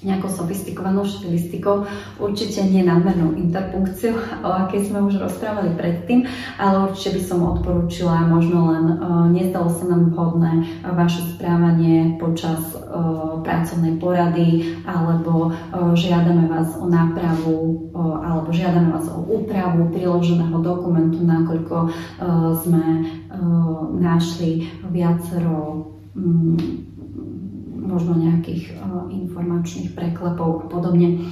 nejakou 0.00 0.32
sofistikovanou 0.32 1.04
štilistikou, 1.04 1.84
určite 2.16 2.64
nie 2.64 2.80
nadmernou 2.80 3.36
interpunkciou, 3.36 4.16
o 4.46 4.48
akej 4.66 4.88
sme 4.88 5.04
už 5.04 5.20
rozprávali 5.20 5.76
predtým, 5.76 6.24
ale 6.56 6.88
určite 6.88 7.20
by 7.20 7.22
som 7.22 7.38
odporúčila, 7.44 8.24
možno 8.24 8.72
len 8.72 8.84
uh, 8.96 9.28
nezdalo 9.28 9.68
sa 9.68 9.84
nám 9.92 10.12
vhodné 10.16 10.64
vaše 10.96 11.20
správanie 11.36 12.16
počas 12.16 12.60
uh, 12.76 13.44
pracovnej 13.44 14.00
porady, 14.00 14.80
alebo 14.88 15.52
uh, 15.52 15.92
žiadame 15.92 16.48
vás 16.48 16.72
o 16.80 16.88
nápravu, 16.88 17.92
uh, 17.92 18.24
alebo 18.24 18.48
žiadame 18.52 18.96
vás 18.96 19.04
o 19.12 19.20
úpravu 19.20 19.92
priloženého 19.92 20.56
dokumentu, 20.64 21.20
nakoľko 21.20 21.76
uh, 21.76 21.90
sme 22.56 22.84
uh, 23.04 23.84
našli 24.00 24.64
viacero 24.88 25.92
um, 26.16 26.56
možno 27.90 28.14
nejakých 28.14 28.78
uh, 28.78 29.10
informačných 29.10 29.98
preklepov 29.98 30.62
a 30.62 30.66
podobne. 30.70 31.26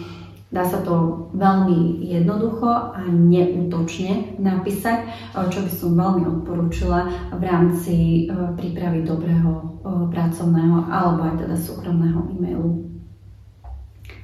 Dá 0.51 0.65
sa 0.65 0.81
to 0.83 1.29
veľmi 1.37 2.03
jednoducho 2.03 2.67
a 2.67 3.07
neútočne 3.07 4.35
napísať, 4.43 5.07
uh, 5.07 5.47
čo 5.47 5.63
by 5.63 5.71
som 5.71 5.91
veľmi 5.95 6.27
odporúčila 6.27 7.07
v 7.39 7.43
rámci 7.47 7.95
uh, 8.27 8.51
prípravy 8.59 9.07
dobrého 9.07 9.79
pracovného 9.89 10.91
alebo 10.91 11.25
aj 11.25 11.47
teda 11.47 11.57
súkromného 11.57 12.21
e-mailu. 12.35 12.85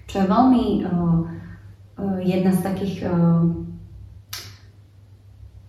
Čo 0.04 0.20
je 0.20 0.26
veľmi 0.28 0.64
jedna 2.20 2.52
z 2.52 2.60
takých 2.60 2.94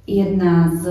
jedna 0.03 0.69
z 0.75 0.83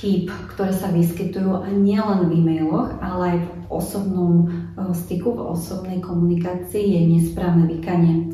chýb, 0.00 0.32
ktoré 0.56 0.72
sa 0.72 0.88
vyskytujú 0.88 1.60
a 1.60 1.68
nielen 1.68 2.32
v 2.32 2.40
e-mailoch, 2.40 2.96
ale 3.04 3.36
aj 3.36 3.38
v 3.44 3.50
osobnom 3.68 4.32
e, 4.48 4.96
styku, 4.96 5.36
v 5.36 5.52
osobnej 5.52 6.00
komunikácii 6.00 6.96
je 6.96 7.00
nesprávne 7.04 7.68
vykanie. 7.68 8.32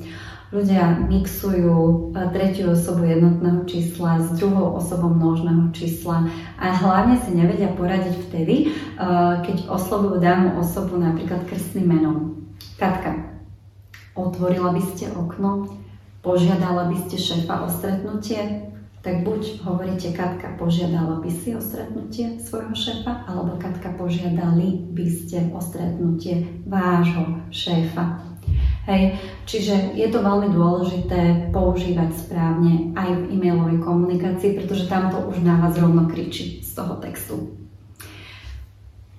Ľudia 0.54 1.10
mixujú 1.10 2.14
e, 2.14 2.22
tretiu 2.30 2.70
osobu 2.70 3.10
jednotného 3.10 3.66
čísla 3.66 4.22
s 4.22 4.38
druhou 4.38 4.78
osobou 4.78 5.10
množného 5.10 5.74
čísla 5.74 6.30
a 6.54 6.70
hlavne 6.70 7.18
si 7.18 7.34
nevedia 7.34 7.74
poradiť 7.74 8.14
vtedy, 8.30 8.54
e, 8.62 8.66
keď 9.42 9.66
oslovujú 9.66 10.22
danú 10.22 10.54
osobu 10.62 10.94
napríklad 11.02 11.50
krstným 11.50 11.98
menom. 11.98 12.46
Katka, 12.78 13.42
otvorila 14.14 14.70
by 14.70 14.82
ste 14.94 15.10
okno, 15.18 15.66
požiadala 16.22 16.86
by 16.94 16.96
ste 17.10 17.18
šéfa 17.18 17.66
o 17.66 17.68
stretnutie, 17.68 18.70
tak 19.06 19.22
buď 19.22 19.62
hovoríte, 19.62 20.10
Katka, 20.10 20.58
požiadala 20.58 21.22
by 21.22 21.30
si 21.30 21.54
o 21.54 21.62
stretnutie 21.62 22.42
svojho 22.42 22.74
šéfa, 22.74 23.22
alebo 23.30 23.54
Katka, 23.54 23.94
požiadali 23.94 24.82
by 24.90 25.06
ste 25.06 25.46
o 25.54 25.62
stretnutie 25.62 26.42
vášho 26.66 27.46
šéfa. 27.54 28.18
Hej, 28.90 29.14
čiže 29.46 29.94
je 29.94 30.10
to 30.10 30.18
veľmi 30.26 30.50
dôležité 30.50 31.54
používať 31.54 32.18
správne 32.18 32.98
aj 32.98 33.14
v 33.14 33.22
e-mailovej 33.38 33.78
komunikácii, 33.78 34.58
pretože 34.58 34.90
tam 34.90 35.14
to 35.14 35.22
už 35.30 35.38
na 35.46 35.54
vás 35.62 35.78
rovno 35.78 36.10
kričí 36.10 36.66
z 36.66 36.70
toho 36.74 36.98
textu. 36.98 37.54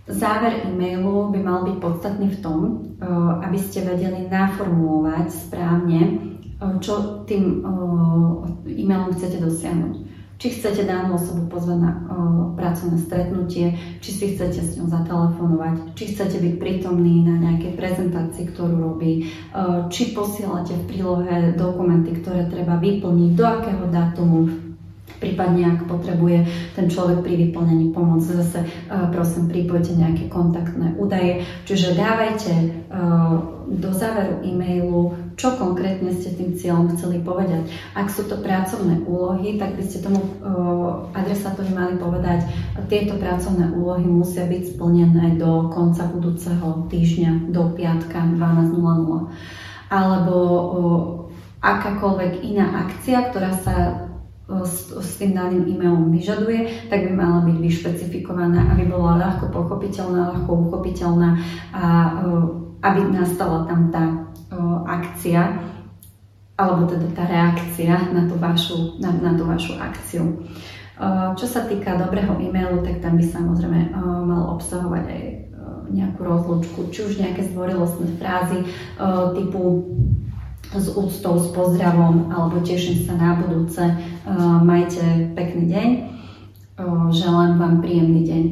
Záver 0.08 0.67
e-mailu 0.67 1.32
by 1.32 1.39
mal 1.39 1.63
byť 1.63 1.78
podstatný 1.80 2.28
v 2.36 2.39
tom, 2.43 2.60
eh, 2.67 3.08
aby 3.43 3.60
ste 3.60 3.88
vedeli 3.88 4.28
naformulovať 4.28 5.28
správne 5.32 6.00
čo 6.82 7.24
tým 7.30 7.62
e-mailom 8.65 9.13
chcete 9.13 9.38
dosiahnuť. 9.41 9.96
Či 10.38 10.62
chcete 10.62 10.86
danú 10.86 11.17
osobu 11.17 11.50
pozvať 11.50 11.82
na 11.82 11.98
pracovné 12.54 13.02
stretnutie, 13.02 13.74
či 14.06 14.10
si 14.13 14.26
chcete 14.38 14.62
s 14.62 14.78
ňou 14.78 14.86
zatelefonovať, 14.86 15.98
či 15.98 16.13
chcete 16.13 16.38
byť 16.38 16.54
prítomní 16.62 17.26
na 17.26 17.41
nejakej 17.41 17.74
prezentácii, 17.74 18.54
ktorú 18.54 18.78
robí, 18.78 19.34
či 19.89 20.13
posielate 20.13 20.78
v 20.78 20.86
prílohe 20.93 21.58
dokumenty, 21.58 22.22
ktoré 22.22 22.46
treba 22.54 22.78
vyplniť, 22.78 23.30
do 23.34 23.46
akého 23.50 23.86
dátumu, 23.89 24.46
prípadne 25.17 25.74
ak 25.74 25.89
potrebuje 25.89 26.46
ten 26.78 26.86
človek 26.86 27.26
pri 27.26 27.50
vyplnení 27.50 27.89
pomoc, 27.89 28.22
zase 28.22 28.62
prosím 29.10 29.50
pripojte 29.50 29.98
nejaké 29.98 30.30
kontaktné 30.30 31.02
údaje. 31.02 31.50
Čiže 31.65 31.98
dávajte 31.98 32.54
do 33.67 33.89
záveru 33.91 34.39
e-mailu 34.47 35.27
čo 35.38 35.53
konkrétne 35.53 36.10
ste 36.17 36.34
tým 36.34 36.58
cieľom 36.58 36.97
chceli 36.97 37.21
povedať. 37.21 37.69
Ak 37.93 38.10
sú 38.10 38.25
to 38.25 38.41
pracovné 38.41 39.06
úlohy, 39.06 39.62
tak 39.62 39.77
by 39.77 39.86
ste 39.86 40.01
tomu 40.01 40.17
adresátovi 41.13 41.69
mali 41.77 41.93
povedať, 42.01 42.49
tieto 42.89 43.21
pracovné 43.21 43.69
úlohy 43.77 44.10
musia 44.10 44.49
byť 44.49 44.73
splnené 44.73 45.38
do 45.38 45.69
konca 45.69 46.10
budúceho 46.10 46.89
týždňa, 46.89 47.53
do 47.53 47.69
piatka 47.77 48.17
12.00. 48.17 49.30
Alebo 49.93 50.36
akákoľvek 51.62 52.41
iná 52.41 52.89
akcia, 52.89 53.30
ktorá 53.30 53.53
sa 53.62 54.10
s, 54.65 54.89
s 54.89 55.21
tým 55.21 55.38
daným 55.38 55.69
e-mailom 55.69 56.10
vyžaduje, 56.10 56.89
tak 56.89 57.06
by 57.06 57.12
mala 57.13 57.45
byť 57.45 57.58
vyšpecifikovaná, 57.62 58.73
aby 58.73 58.89
bola 58.89 59.21
ľahko 59.21 59.53
pochopiteľná, 59.53 60.34
ľahko 60.34 60.49
uchopiteľná 60.65 61.30
a 61.77 61.86
aby 62.82 63.02
nastala 63.10 63.66
tam 63.66 63.90
tá 63.90 64.04
akcia, 64.88 65.60
alebo 66.58 66.90
teda 66.90 67.08
tá 67.13 67.24
reakcia 67.30 68.13
na 68.13 68.26
tú 68.26 68.36
vašu, 68.42 68.98
na, 68.98 69.13
na 69.13 69.38
tú 69.38 69.46
vašu 69.46 69.78
akciu. 69.78 70.42
Čo 71.38 71.46
sa 71.46 71.70
týka 71.70 71.94
dobrého 71.94 72.34
e-mailu, 72.42 72.82
tak 72.82 73.06
tam 73.06 73.22
by 73.22 73.26
samozrejme 73.26 73.94
mal 74.26 74.58
obsahovať 74.58 75.04
aj 75.06 75.24
nejakú 75.94 76.20
rozlučku, 76.20 76.80
či 76.90 77.00
už 77.06 77.22
nejaké 77.22 77.46
zdvorilostné 77.54 78.18
frázy 78.18 78.66
typu 79.38 79.94
s 80.74 80.88
úctou, 80.92 81.40
s 81.40 81.48
pozdravom, 81.54 82.34
alebo 82.34 82.60
teším 82.66 83.08
sa 83.08 83.13
na 83.16 83.40
budúce, 83.40 83.80
majte 84.66 85.32
pekný 85.38 85.70
deň, 85.72 85.90
želám 87.13 87.62
vám 87.62 87.76
príjemný 87.80 88.22
deň. 88.26 88.44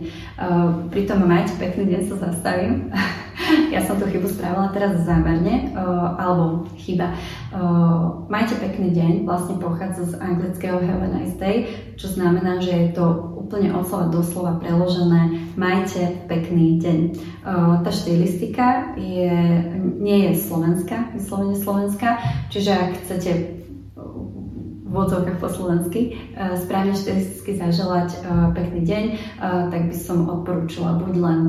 Pri 0.94 1.02
tom 1.10 1.26
majte 1.26 1.58
pekný 1.58 1.92
deň 1.92 2.02
sa 2.08 2.16
zastavím. 2.30 2.94
ja 3.72 3.82
som 3.84 3.98
tú 3.98 4.06
chybu 4.08 4.28
spravila 4.30 4.72
teraz 4.72 5.04
zámerne, 5.04 5.72
uh, 5.74 6.16
alebo 6.20 6.70
chyba. 6.80 7.16
Uh, 7.56 8.28
majte 8.28 8.56
pekný 8.60 8.92
deň, 8.94 9.12
vlastne 9.26 9.58
pochádza 9.58 10.12
z 10.12 10.14
anglického 10.20 10.80
have 10.80 11.04
a 11.04 11.10
nice 11.10 11.36
day, 11.40 11.66
čo 11.96 12.12
znamená, 12.12 12.62
že 12.62 12.72
je 12.72 12.90
to 12.94 13.36
úplne 13.36 13.70
od 13.78 13.86
slova 13.86 14.10
doslova 14.10 14.54
preložené 14.58 15.54
majte 15.54 16.26
pekný 16.26 16.82
deň. 16.82 17.00
Uh, 17.46 17.82
tá 17.82 17.92
štilistika 17.94 18.98
je, 18.98 19.34
nie 20.02 20.30
je 20.30 20.34
slovenská, 20.38 21.14
vyslovene 21.14 21.58
slovenská, 21.58 22.10
čiže 22.50 22.72
ak 22.74 22.92
chcete 23.06 23.32
vodzovkách 24.96 25.38
po 25.44 25.52
slovensky, 25.52 26.16
správne 26.56 26.96
štilisticky 26.96 27.60
zaželať 27.60 28.16
pekný 28.56 28.88
deň, 28.88 29.04
tak 29.70 29.92
by 29.92 29.96
som 29.96 30.26
odporúčila 30.32 30.96
buď 31.04 31.14
len 31.20 31.40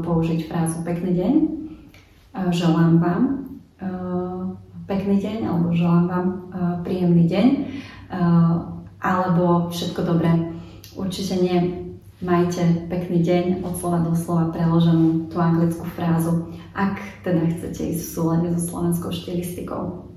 použiť 0.00 0.48
frázu 0.48 0.80
pekný 0.80 1.12
deň, 1.12 1.34
želám 2.56 2.98
vám 2.98 3.22
pekný 4.88 5.20
deň, 5.20 5.38
alebo 5.44 5.76
želám 5.76 6.04
vám 6.08 6.26
príjemný 6.82 7.28
deň, 7.28 7.46
alebo 9.04 9.68
všetko 9.68 10.00
dobré. 10.00 10.32
Určite 10.96 11.36
nie 11.36 11.56
majte 12.24 12.88
pekný 12.88 13.20
deň 13.20 13.44
od 13.60 13.76
slova 13.76 14.00
do 14.00 14.16
slova 14.16 14.48
preloženú 14.48 15.28
tú 15.28 15.36
anglickú 15.36 15.84
frázu, 15.92 16.48
ak 16.72 16.96
teda 17.20 17.44
chcete 17.52 17.92
ísť 17.92 18.00
v 18.00 18.12
súlade 18.16 18.48
so 18.56 18.72
slovenskou 18.72 19.12
štilistikou. 19.12 20.15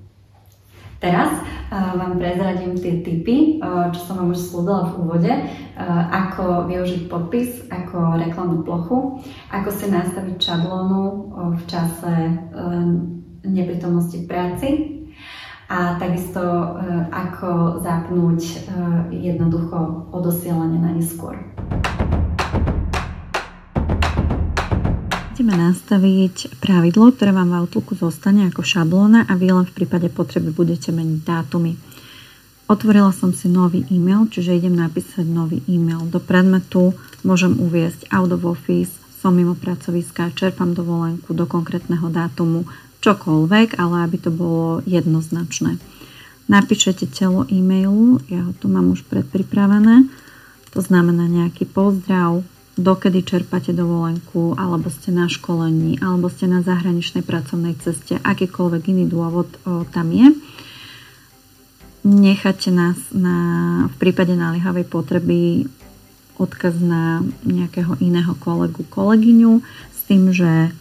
Teraz 0.99 1.31
uh, 1.31 1.95
vám 1.95 2.19
prezradím 2.19 2.75
tie 2.75 2.99
typy, 2.99 3.63
uh, 3.63 3.87
čo 3.95 4.03
som 4.03 4.19
vám 4.19 4.35
už 4.35 4.51
slúbila 4.51 4.91
v 4.91 4.93
úvode, 4.99 5.31
uh, 5.31 5.47
ako 6.11 6.67
využiť 6.67 7.07
podpis 7.07 7.71
ako 7.71 8.19
reklamnú 8.19 8.67
plochu, 8.67 9.23
ako 9.47 9.69
si 9.71 9.87
nastaviť 9.87 10.37
šablónu 10.43 11.01
v 11.55 11.61
čase 11.71 12.13
neprítomnosti 13.47 14.19
v 14.19 14.27
práci 14.27 14.69
a 15.71 15.95
takisto 15.95 16.41
ako 17.13 17.79
zapnúť 17.79 18.41
jednoducho 19.13 20.09
odosielanie 20.11 20.81
na 20.81 20.91
neskôr. 20.97 21.39
Ideme 25.39 25.55
nastaviť 25.55 26.59
pravidlo, 26.59 27.15
ktoré 27.15 27.31
vám 27.31 27.55
v 27.55 27.63
Outlooku 27.63 27.95
zostane 27.95 28.51
ako 28.51 28.59
šablóna 28.59 29.23
a 29.23 29.39
vy 29.39 29.55
len 29.55 29.63
v 29.63 29.71
prípade 29.71 30.11
potreby 30.11 30.51
budete 30.51 30.91
meniť 30.91 31.23
dátumy. 31.23 31.79
Otvorila 32.67 33.15
som 33.15 33.31
si 33.31 33.47
nový 33.47 33.87
e-mail, 33.87 34.27
čiže 34.27 34.59
idem 34.59 34.75
napísať 34.75 35.23
nový 35.23 35.63
e-mail. 35.71 36.11
Do 36.11 36.19
predmetu 36.19 36.91
môžem 37.23 37.55
uviesť 37.55 38.11
out 38.11 38.35
of 38.35 38.43
office, 38.43 38.91
som 39.23 39.31
mimo 39.31 39.55
pracoviska, 39.55 40.35
čerpám 40.35 40.75
dovolenku 40.75 41.31
do 41.31 41.47
konkrétneho 41.47 42.11
dátumu, 42.11 42.67
čokoľvek, 42.99 43.79
ale 43.79 43.95
aby 44.11 44.19
to 44.19 44.35
bolo 44.35 44.83
jednoznačné. 44.83 45.79
Napíšete 46.51 47.07
telo 47.15 47.47
e-mailu, 47.47 48.19
ja 48.27 48.43
ho 48.43 48.51
tu 48.59 48.67
mám 48.67 48.91
už 48.91 49.07
predpripravené, 49.07 50.03
to 50.75 50.83
znamená 50.83 51.31
nejaký 51.31 51.63
pozdrav, 51.63 52.43
dokedy 52.79 53.27
čerpáte 53.27 53.75
dovolenku, 53.75 54.55
alebo 54.55 54.87
ste 54.87 55.11
na 55.11 55.27
školení, 55.27 55.99
alebo 55.99 56.31
ste 56.31 56.47
na 56.47 56.63
zahraničnej 56.63 57.21
pracovnej 57.27 57.75
ceste, 57.83 58.15
akýkoľvek 58.23 58.83
iný 58.95 59.05
dôvod 59.11 59.51
o, 59.67 59.83
tam 59.91 60.15
je. 60.15 60.31
Necháte 62.07 62.71
nás 62.71 62.95
na, 63.11 63.37
v 63.91 63.95
prípade 63.99 64.31
naliehavej 64.31 64.87
potreby 64.87 65.67
odkaz 66.39 66.79
na 66.79 67.19
nejakého 67.43 67.99
iného 67.99 68.31
kolegu, 68.39 68.87
kolegyňu 68.87 69.59
s 69.91 69.99
tým, 70.07 70.31
že 70.31 70.71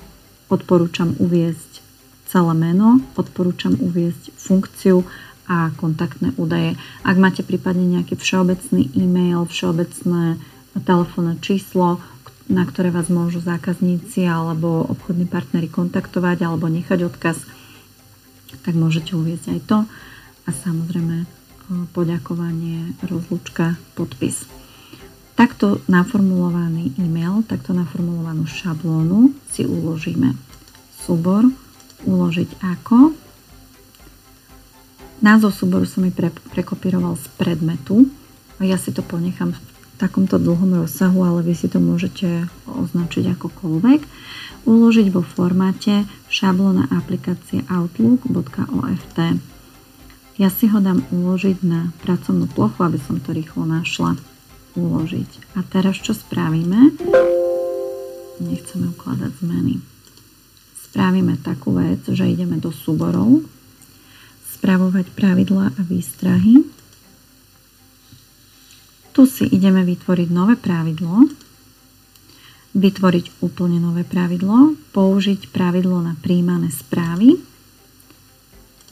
odporúčam 0.46 1.18
uviezť 1.18 1.82
celé 2.30 2.54
meno, 2.54 3.02
odporúčam 3.18 3.74
uviezť 3.74 4.38
funkciu 4.38 5.02
a 5.50 5.74
kontaktné 5.74 6.36
údaje. 6.38 6.78
Ak 7.02 7.16
máte 7.18 7.42
prípadne 7.42 7.98
nejaký 7.98 8.14
všeobecný 8.20 8.92
e-mail, 8.94 9.48
všeobecné 9.48 10.38
telefónne 10.82 11.38
číslo, 11.38 12.02
na 12.48 12.64
ktoré 12.64 12.88
vás 12.88 13.12
môžu 13.12 13.44
zákazníci 13.44 14.24
alebo 14.24 14.84
obchodní 14.88 15.28
partnery 15.28 15.68
kontaktovať 15.68 16.48
alebo 16.48 16.66
nechať 16.66 17.04
odkaz, 17.04 17.44
tak 18.64 18.74
môžete 18.74 19.12
uvieť 19.12 19.52
aj 19.52 19.60
to. 19.68 19.78
A 20.48 20.50
samozrejme 20.50 21.28
poďakovanie, 21.92 22.96
rozlúčka, 23.04 23.76
podpis. 23.92 24.48
Takto 25.36 25.84
naformulovaný 25.86 26.96
e-mail, 26.98 27.44
takto 27.44 27.76
naformulovanú 27.76 28.48
šablónu 28.48 29.36
si 29.52 29.68
uložíme. 29.68 30.34
Súbor 31.04 31.46
uložiť 32.08 32.58
ako. 32.64 33.12
Názov 35.20 35.54
súboru 35.54 35.86
som 35.86 36.06
mi 36.06 36.10
pre, 36.14 36.30
prekopíroval 36.30 37.18
z 37.18 37.26
predmetu. 37.38 38.08
Ja 38.58 38.78
si 38.80 38.90
to 38.90 39.04
ponechám 39.06 39.54
v 39.54 39.60
takomto 39.98 40.38
dlhom 40.38 40.78
rozsahu, 40.86 41.26
ale 41.26 41.42
vy 41.42 41.58
si 41.58 41.66
to 41.66 41.82
môžete 41.82 42.46
označiť 42.70 43.34
akokoľvek. 43.34 44.00
Uložiť 44.64 45.06
vo 45.10 45.26
formáte 45.26 46.06
šablóna 46.30 46.86
aplikácie 46.94 47.66
outlook.oft. 47.66 49.18
Ja 50.38 50.48
si 50.54 50.70
ho 50.70 50.78
dám 50.78 51.02
uložiť 51.10 51.66
na 51.66 51.90
pracovnú 52.06 52.46
plochu, 52.46 52.86
aby 52.86 53.02
som 53.02 53.18
to 53.18 53.34
rýchlo 53.34 53.66
našla 53.66 54.14
uložiť. 54.78 55.58
A 55.58 55.66
teraz 55.66 55.98
čo 55.98 56.14
spravíme? 56.14 56.94
Nechceme 58.38 58.94
ukladať 58.94 59.32
zmeny. 59.42 59.82
Spravíme 60.88 61.34
takú 61.42 61.74
vec, 61.74 62.06
že 62.06 62.22
ideme 62.22 62.62
do 62.62 62.70
súborov, 62.70 63.42
spravovať 64.54 65.10
pravidlá 65.18 65.74
a 65.74 65.80
výstrahy. 65.82 66.62
Tu 69.18 69.26
si 69.26 69.50
ideme 69.50 69.82
vytvoriť 69.82 70.28
nové 70.30 70.54
pravidlo, 70.54 71.26
vytvoriť 72.78 73.42
úplne 73.42 73.82
nové 73.82 74.06
pravidlo, 74.06 74.78
použiť 74.94 75.50
pravidlo 75.50 75.98
na 75.98 76.14
príjmané 76.14 76.70
správy. 76.70 77.34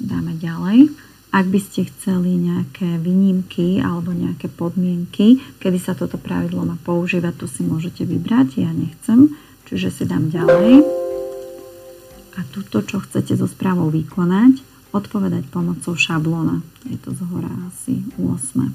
Dáme 0.02 0.34
ďalej 0.34 1.06
ak 1.36 1.52
by 1.52 1.60
ste 1.60 1.84
chceli 1.92 2.32
nejaké 2.40 2.96
výnimky 2.96 3.76
alebo 3.84 4.16
nejaké 4.16 4.48
podmienky, 4.48 5.36
kedy 5.60 5.76
sa 5.76 5.92
toto 5.92 6.16
pravidlo 6.16 6.64
má 6.64 6.80
používať, 6.80 7.44
to 7.44 7.46
si 7.50 7.60
môžete 7.60 8.08
vybrať. 8.08 8.64
Ja 8.64 8.72
nechcem, 8.72 9.36
čiže 9.68 9.92
si 9.92 10.04
dám 10.08 10.32
ďalej. 10.32 10.80
A 12.36 12.44
tuto, 12.56 12.80
čo 12.80 13.04
chcete 13.04 13.36
so 13.36 13.44
správou 13.44 13.92
vykonať, 13.92 14.64
odpovedať 14.96 15.52
pomocou 15.52 15.92
šablóna. 15.92 16.64
Je 16.88 16.96
to 17.04 17.12
z 17.12 17.20
hora 17.28 17.52
asi 17.68 18.00
8. 18.16 18.72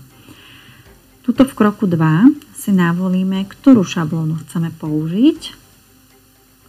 Tuto 1.22 1.46
v 1.46 1.54
kroku 1.54 1.86
2 1.86 2.58
si 2.58 2.74
navolíme, 2.74 3.46
ktorú 3.46 3.86
šablónu 3.86 4.42
chceme 4.46 4.74
použiť. 4.74 5.58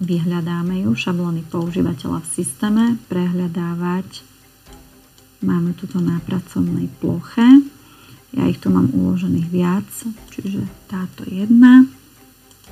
Vyhľadáme 0.03 0.85
ju, 0.85 0.91
šablóny 0.93 1.47
používateľa 1.49 2.21
v 2.21 2.29
systéme, 2.29 2.85
prehľadávať 3.07 4.33
Máme 5.43 5.75
tuto 5.75 5.99
na 5.99 6.23
pracovnej 6.23 6.87
ploche. 7.03 7.43
Ja 8.31 8.47
ich 8.47 8.63
tu 8.63 8.71
mám 8.71 8.95
uložených 8.95 9.49
viac, 9.51 9.91
čiže 10.31 10.63
táto 10.87 11.27
jedna. 11.27 11.83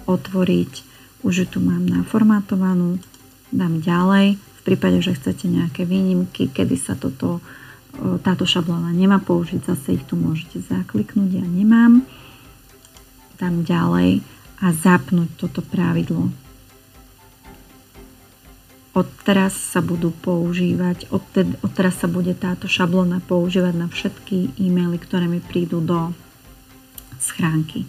Otvoriť, 0.06 0.86
už 1.26 1.50
tu 1.50 1.58
mám 1.58 1.82
naformátovanú. 1.82 3.02
Dám 3.50 3.82
ďalej. 3.82 4.38
V 4.38 4.60
prípade, 4.62 5.02
že 5.02 5.18
chcete 5.18 5.50
nejaké 5.50 5.82
výnimky, 5.82 6.46
kedy 6.46 6.78
sa 6.78 6.94
toto, 6.94 7.42
táto 8.24 8.48
šablóna 8.48 8.92
nemá 8.92 9.20
použiť, 9.20 9.60
zase 9.64 10.00
ich 10.00 10.04
tu 10.08 10.16
môžete 10.16 10.60
zakliknúť. 10.64 11.40
Ja 11.40 11.46
nemám. 11.46 12.04
Dám 13.36 13.64
ďalej 13.64 14.24
a 14.60 14.66
zapnúť 14.72 15.28
toto 15.40 15.60
pravidlo 15.64 16.28
odteraz 18.90 19.54
sa 19.54 19.78
budú 19.78 20.10
používať, 20.10 21.08
odtedy, 21.14 21.54
odteraz 21.62 22.02
sa 22.02 22.08
bude 22.10 22.34
táto 22.34 22.66
šablona 22.66 23.22
používať 23.22 23.74
na 23.78 23.86
všetky 23.86 24.58
e-maily, 24.58 24.98
ktoré 24.98 25.30
mi 25.30 25.38
prídu 25.38 25.78
do 25.78 26.10
schránky. 27.22 27.86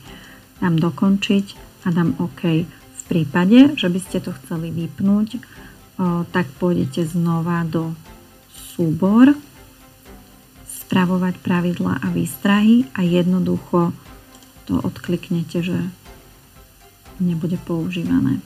Dám 0.61 0.77
dokončiť 0.77 1.45
a 1.83 1.87
dám 1.89 2.13
OK. 2.21 2.41
V 2.69 3.03
prípade, 3.09 3.73
že 3.75 3.89
by 3.89 3.99
ste 3.99 4.21
to 4.21 4.31
chceli 4.43 4.69
vypnúť, 4.69 5.29
o, 5.35 6.23
tak 6.29 6.47
pôjdete 6.61 7.03
znova 7.09 7.65
do 7.65 7.97
súbor, 8.53 9.33
spravovať 10.91 11.39
pravidla 11.39 12.03
a 12.03 12.11
výstrahy 12.11 12.83
a 12.91 13.07
jednoducho 13.07 13.95
to 14.67 14.75
odkliknete, 14.75 15.63
že 15.63 15.87
nebude 17.23 17.55
používané. 17.63 18.43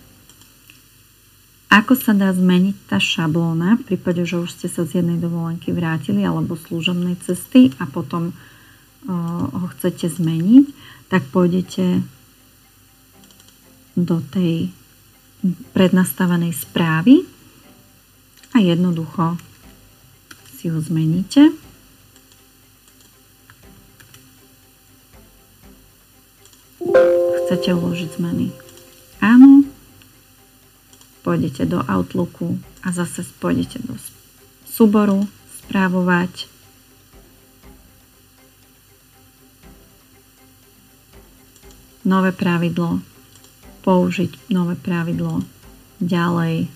Ako 1.73 1.97
sa 1.97 2.13
dá 2.13 2.29
zmeniť 2.29 2.85
tá 2.85 3.01
šablóna 3.01 3.81
v 3.81 3.89
prípade, 3.89 4.29
že 4.29 4.37
už 4.37 4.53
ste 4.53 4.69
sa 4.69 4.85
z 4.85 5.01
jednej 5.01 5.17
dovolenky 5.17 5.73
vrátili 5.73 6.21
alebo 6.21 6.53
služobnej 6.53 7.17
cesty 7.25 7.73
a 7.81 7.89
potom 7.89 8.29
ho 9.09 9.65
chcete 9.73 10.05
zmeniť, 10.13 10.69
tak 11.09 11.25
pôjdete 11.33 12.05
do 13.97 14.21
tej 14.21 14.69
prednastavenej 15.73 16.53
správy 16.53 17.25
a 18.53 18.61
jednoducho 18.61 19.33
si 20.61 20.69
ho 20.69 20.77
zmeníte. 20.77 21.64
Chcete 26.85 27.73
uložiť 27.73 28.21
zmeny? 28.21 28.53
Áno, 29.17 29.65
pôjdete 31.25 31.65
do 31.65 31.81
Outlooku 31.81 32.61
a 32.85 32.93
zase 32.93 33.25
pôjdete 33.41 33.81
do 33.81 33.97
súboru 34.69 35.25
správovať. 35.65 36.45
Nové 42.05 42.29
pravidlo, 42.29 43.01
použiť 43.81 44.53
nové 44.53 44.77
pravidlo, 44.77 45.41
ďalej, 45.97 46.69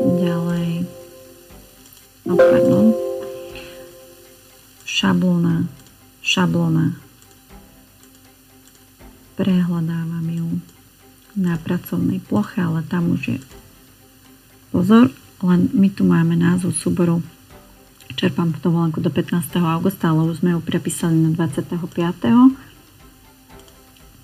ďalej, 0.00 0.88
no 2.24 2.32
pardon, 2.40 2.96
šablona, 4.88 5.68
šablona, 6.24 6.96
prehľadávam 9.36 10.26
ju 10.28 10.48
na 11.36 11.56
pracovnej 11.56 12.20
ploche, 12.20 12.60
ale 12.60 12.84
tam 12.84 13.16
už 13.16 13.36
je 13.36 13.38
pozor, 14.72 15.08
len 15.40 15.72
my 15.72 15.88
tu 15.88 16.04
máme 16.04 16.36
názov 16.36 16.76
súboru 16.76 17.24
čerpám 18.22 18.54
dovolenku 18.60 19.00
do 19.00 19.10
15. 19.10 19.58
augusta, 19.66 20.12
ale 20.12 20.30
už 20.30 20.44
sme 20.44 20.54
ju 20.54 20.60
prepísali 20.62 21.16
na 21.16 21.34
25. 21.34 21.74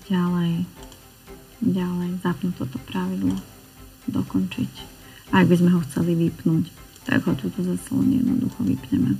Ďalej, 0.09 0.53
ďalej, 1.61 2.09
zapnúť 2.23 2.53
toto 2.57 2.77
pravidlo, 2.87 3.35
dokončiť. 4.07 4.71
A 5.35 5.43
ak 5.43 5.51
by 5.51 5.55
sme 5.59 5.69
ho 5.75 5.83
chceli 5.85 6.15
vypnúť, 6.17 6.71
tak 7.05 7.25
ho 7.27 7.33
tuto 7.37 7.61
zase 7.61 7.89
len 7.93 8.23
jednoducho 8.23 8.63
vypneme. 8.65 9.19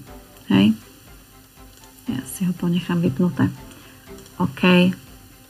Hej? 0.50 0.74
Ja 2.10 2.22
si 2.26 2.48
ho 2.48 2.54
ponechám 2.56 3.04
vypnuté. 3.04 3.52
OK, 4.42 4.94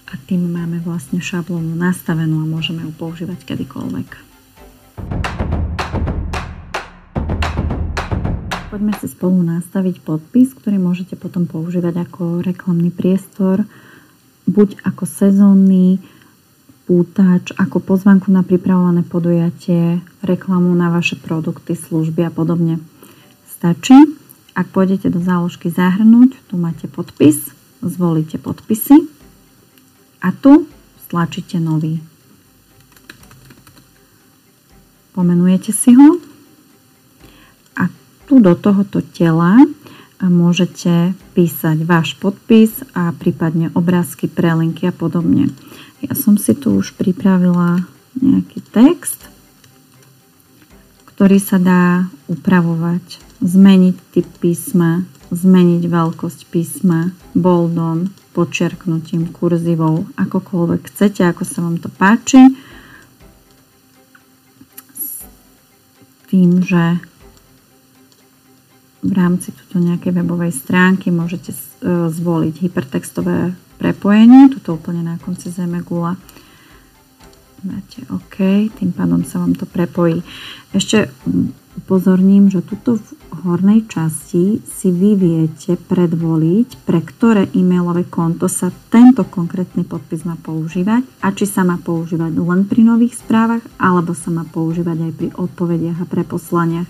a 0.09 0.17
tým 0.25 0.49
máme 0.49 0.81
vlastne 0.81 1.21
šablónu 1.21 1.77
nastavenú 1.77 2.41
a 2.41 2.49
môžeme 2.49 2.81
ju 2.81 2.91
používať 2.97 3.45
kedykoľvek. 3.45 4.09
Poďme 8.69 8.93
si 9.01 9.07
spolu 9.09 9.41
nastaviť 9.45 10.01
podpis, 10.01 10.53
ktorý 10.53 10.77
môžete 10.81 11.17
potom 11.17 11.45
používať 11.45 12.05
ako 12.09 12.41
reklamný 12.41 12.93
priestor, 12.93 13.65
buď 14.49 14.81
ako 14.85 15.03
sezónny 15.05 16.01
pútač, 16.89 17.53
ako 17.53 17.77
pozvanku 17.81 18.33
na 18.33 18.41
pripravované 18.41 19.05
podujatie, 19.05 20.01
reklamu 20.25 20.73
na 20.73 20.89
vaše 20.89 21.17
produkty, 21.17 21.77
služby 21.77 22.25
a 22.25 22.31
podobne. 22.33 22.81
Stačí, 23.45 23.93
ak 24.57 24.73
pôjdete 24.73 25.13
do 25.13 25.21
záložky 25.21 25.69
zahrnúť, 25.69 26.33
tu 26.49 26.57
máte 26.57 26.89
podpis, 26.89 27.53
zvolíte 27.85 28.41
podpisy 28.41 29.18
a 30.19 30.29
tu 30.35 30.67
stlačíte 31.07 31.57
nový. 31.57 32.03
Pomenujete 35.15 35.73
si 35.73 35.95
ho 35.95 36.21
a 37.75 37.89
tu 38.29 38.39
do 38.39 38.53
tohoto 38.55 39.01
tela 39.01 39.57
môžete 40.19 41.15
písať 41.31 41.87
váš 41.87 42.19
podpis 42.19 42.83
a 42.91 43.15
prípadne 43.15 43.71
obrázky, 43.71 44.27
prelinky 44.27 44.91
a 44.91 44.93
podobne. 44.93 45.47
Ja 46.03 46.11
som 46.15 46.35
si 46.35 46.51
tu 46.55 46.75
už 46.75 46.95
pripravila 46.99 47.87
nejaký 48.19 48.59
text, 48.75 49.31
ktorý 51.15 51.39
sa 51.39 51.59
dá 51.59 52.11
upravovať, 52.27 53.19
zmeniť 53.39 53.95
typ 54.11 54.27
písma, 54.39 55.07
zmeniť 55.31 55.83
veľkosť 55.87 56.39
písma, 56.51 57.15
boldom, 57.35 58.11
počiarknutím, 58.31 59.33
kurzivou, 59.33 60.05
akokoľvek 60.15 60.81
chcete, 60.89 61.25
ako 61.25 61.43
sa 61.45 61.59
vám 61.65 61.77
to 61.81 61.89
páči. 61.89 62.41
tým, 66.29 66.61
že 66.61 67.01
v 69.01 69.11
rámci 69.17 69.49
tuto 69.49 69.81
nejakej 69.81 70.13
webovej 70.13 70.53
stránky 70.53 71.09
môžete 71.09 71.55
e, 71.55 71.59
zvoliť 72.13 72.55
hypertextové 72.61 73.57
prepojenie, 73.81 74.53
tuto 74.53 74.77
úplne 74.77 75.01
na 75.01 75.15
konci 75.17 75.49
zeme 75.49 75.81
gula. 75.81 76.19
Dáte 77.65 78.05
OK, 78.13 78.69
tým 78.77 78.91
pádom 78.93 79.25
sa 79.25 79.41
vám 79.41 79.57
to 79.57 79.65
prepojí. 79.65 80.21
Ešte 80.71 81.09
upozorním, 81.79 82.51
že 82.51 82.59
tuto 82.59 82.99
v 82.99 83.39
hornej 83.47 83.87
časti 83.87 84.59
si 84.59 84.89
vy 84.91 85.15
viete 85.15 85.79
predvoliť, 85.79 86.83
pre 86.83 86.99
ktoré 86.99 87.47
e-mailové 87.55 88.03
konto 88.03 88.51
sa 88.51 88.67
tento 88.91 89.23
konkrétny 89.23 89.87
podpis 89.87 90.27
má 90.27 90.35
používať 90.35 91.07
a 91.23 91.31
či 91.31 91.47
sa 91.47 91.63
má 91.63 91.79
používať 91.79 92.35
len 92.35 92.67
pri 92.67 92.83
nových 92.83 93.15
správach 93.15 93.63
alebo 93.79 94.11
sa 94.11 94.27
má 94.27 94.43
používať 94.43 94.97
aj 94.99 95.11
pri 95.15 95.29
odpovediach 95.39 96.03
a 96.03 96.09
preposlaniach. 96.09 96.89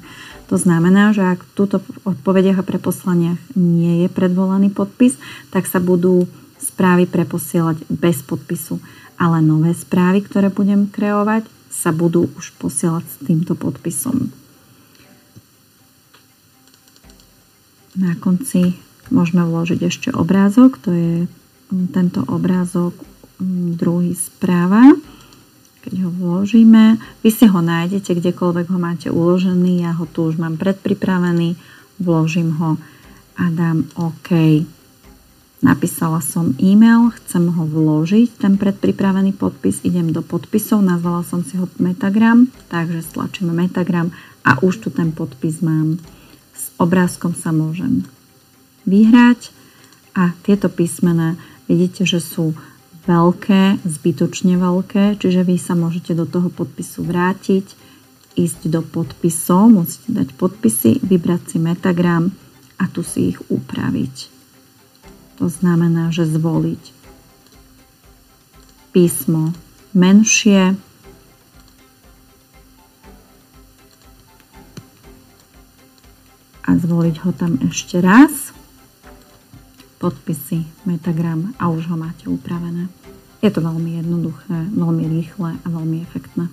To 0.50 0.58
znamená, 0.58 1.14
že 1.14 1.22
ak 1.22 1.46
túto 1.54 1.86
odpovediach 2.10 2.66
a 2.66 2.66
preposlaniach 2.66 3.38
nie 3.54 4.02
je 4.02 4.10
predvolaný 4.10 4.74
podpis, 4.74 5.22
tak 5.54 5.70
sa 5.70 5.78
budú 5.78 6.26
správy 6.58 7.06
preposielať 7.06 7.86
bez 7.94 8.26
podpisu. 8.26 8.82
Ale 9.20 9.46
nové 9.46 9.76
správy, 9.78 10.26
ktoré 10.26 10.50
budem 10.50 10.90
kreovať, 10.90 11.46
sa 11.70 11.94
budú 11.94 12.34
už 12.34 12.58
posielať 12.58 13.06
s 13.06 13.16
týmto 13.22 13.54
podpisom. 13.54 14.34
Na 18.00 18.16
konci 18.16 18.80
môžeme 19.12 19.44
vložiť 19.44 19.80
ešte 19.84 20.10
obrázok, 20.16 20.80
to 20.80 20.90
je 20.96 21.14
mm, 21.28 21.92
tento 21.92 22.24
obrázok 22.24 22.96
mm, 23.44 23.76
druhý 23.76 24.16
správa. 24.16 24.96
Keď 25.84 26.08
ho 26.08 26.12
vložíme, 26.12 26.96
vy 27.24 27.30
si 27.32 27.44
ho 27.48 27.60
nájdete 27.60 28.16
kdekoľvek 28.16 28.68
ho 28.72 28.80
máte 28.80 29.08
uložený, 29.12 29.84
ja 29.84 29.92
ho 30.00 30.08
tu 30.08 30.32
už 30.32 30.40
mám 30.40 30.56
predpripravený, 30.56 31.60
vložím 32.00 32.56
ho 32.56 32.80
a 33.36 33.44
dám 33.52 33.88
OK. 34.00 34.64
Napísala 35.60 36.24
som 36.24 36.56
e-mail, 36.56 37.12
chcem 37.20 37.52
ho 37.52 37.64
vložiť, 37.68 38.40
ten 38.40 38.56
predpripravený 38.56 39.36
podpis, 39.36 39.84
idem 39.84 40.16
do 40.16 40.24
podpisov, 40.24 40.80
nazvala 40.80 41.28
som 41.28 41.44
si 41.44 41.60
ho 41.60 41.68
Metagram, 41.84 42.48
takže 42.72 43.04
stlačím 43.04 43.52
Metagram 43.52 44.16
a 44.48 44.56
už 44.64 44.88
tu 44.88 44.88
ten 44.88 45.12
podpis 45.12 45.60
mám 45.60 46.00
obrázkom 46.80 47.36
sa 47.36 47.52
môžem 47.56 48.08
vyhrať 48.88 49.52
a 50.16 50.34
tieto 50.44 50.68
písmená 50.68 51.40
vidíte, 51.70 52.04
že 52.04 52.20
sú 52.20 52.58
veľké, 53.06 53.82
zbytočne 53.86 54.60
veľké, 54.60 55.18
čiže 55.18 55.42
vy 55.46 55.56
sa 55.58 55.74
môžete 55.74 56.14
do 56.14 56.30
toho 56.30 56.52
podpisu 56.52 57.06
vrátiť, 57.06 57.66
ísť 58.38 58.62
do 58.72 58.86
podpisov, 58.86 59.68
musíte 59.68 60.16
dať 60.16 60.30
podpisy, 60.38 61.02
vybrať 61.04 61.42
si 61.56 61.58
metagram 61.58 62.32
a 62.80 62.86
tu 62.88 63.04
si 63.04 63.36
ich 63.36 63.40
upraviť. 63.52 64.16
To 65.44 65.48
znamená, 65.48 66.12
že 66.12 66.28
zvoliť 66.28 67.00
písmo 68.90 69.54
menšie, 69.94 70.76
a 76.70 76.78
zvoliť 76.78 77.26
ho 77.26 77.34
tam 77.34 77.58
ešte 77.66 77.98
raz. 77.98 78.54
Podpisy, 79.98 80.70
metagram 80.86 81.58
a 81.58 81.74
už 81.74 81.90
ho 81.90 81.98
máte 81.98 82.30
upravené. 82.30 82.86
Je 83.42 83.50
to 83.50 83.66
veľmi 83.66 83.98
jednoduché, 83.98 84.70
veľmi 84.78 85.04
rýchle 85.10 85.58
a 85.58 85.66
veľmi 85.66 85.98
efektné. 86.06 86.46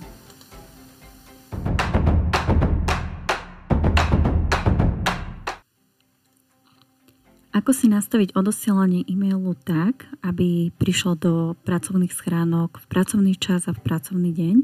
Ako 7.53 7.69
si 7.77 7.85
nastaviť 7.85 8.33
odosielanie 8.33 9.05
e-mailu 9.05 9.53
tak, 9.61 10.09
aby 10.25 10.73
prišlo 10.81 11.13
do 11.13 11.33
pracovných 11.61 12.13
schránok 12.13 12.81
v 12.81 12.85
pracovný 12.89 13.33
čas 13.37 13.69
a 13.69 13.75
v 13.77 13.85
pracovný 13.85 14.33
deň? 14.33 14.55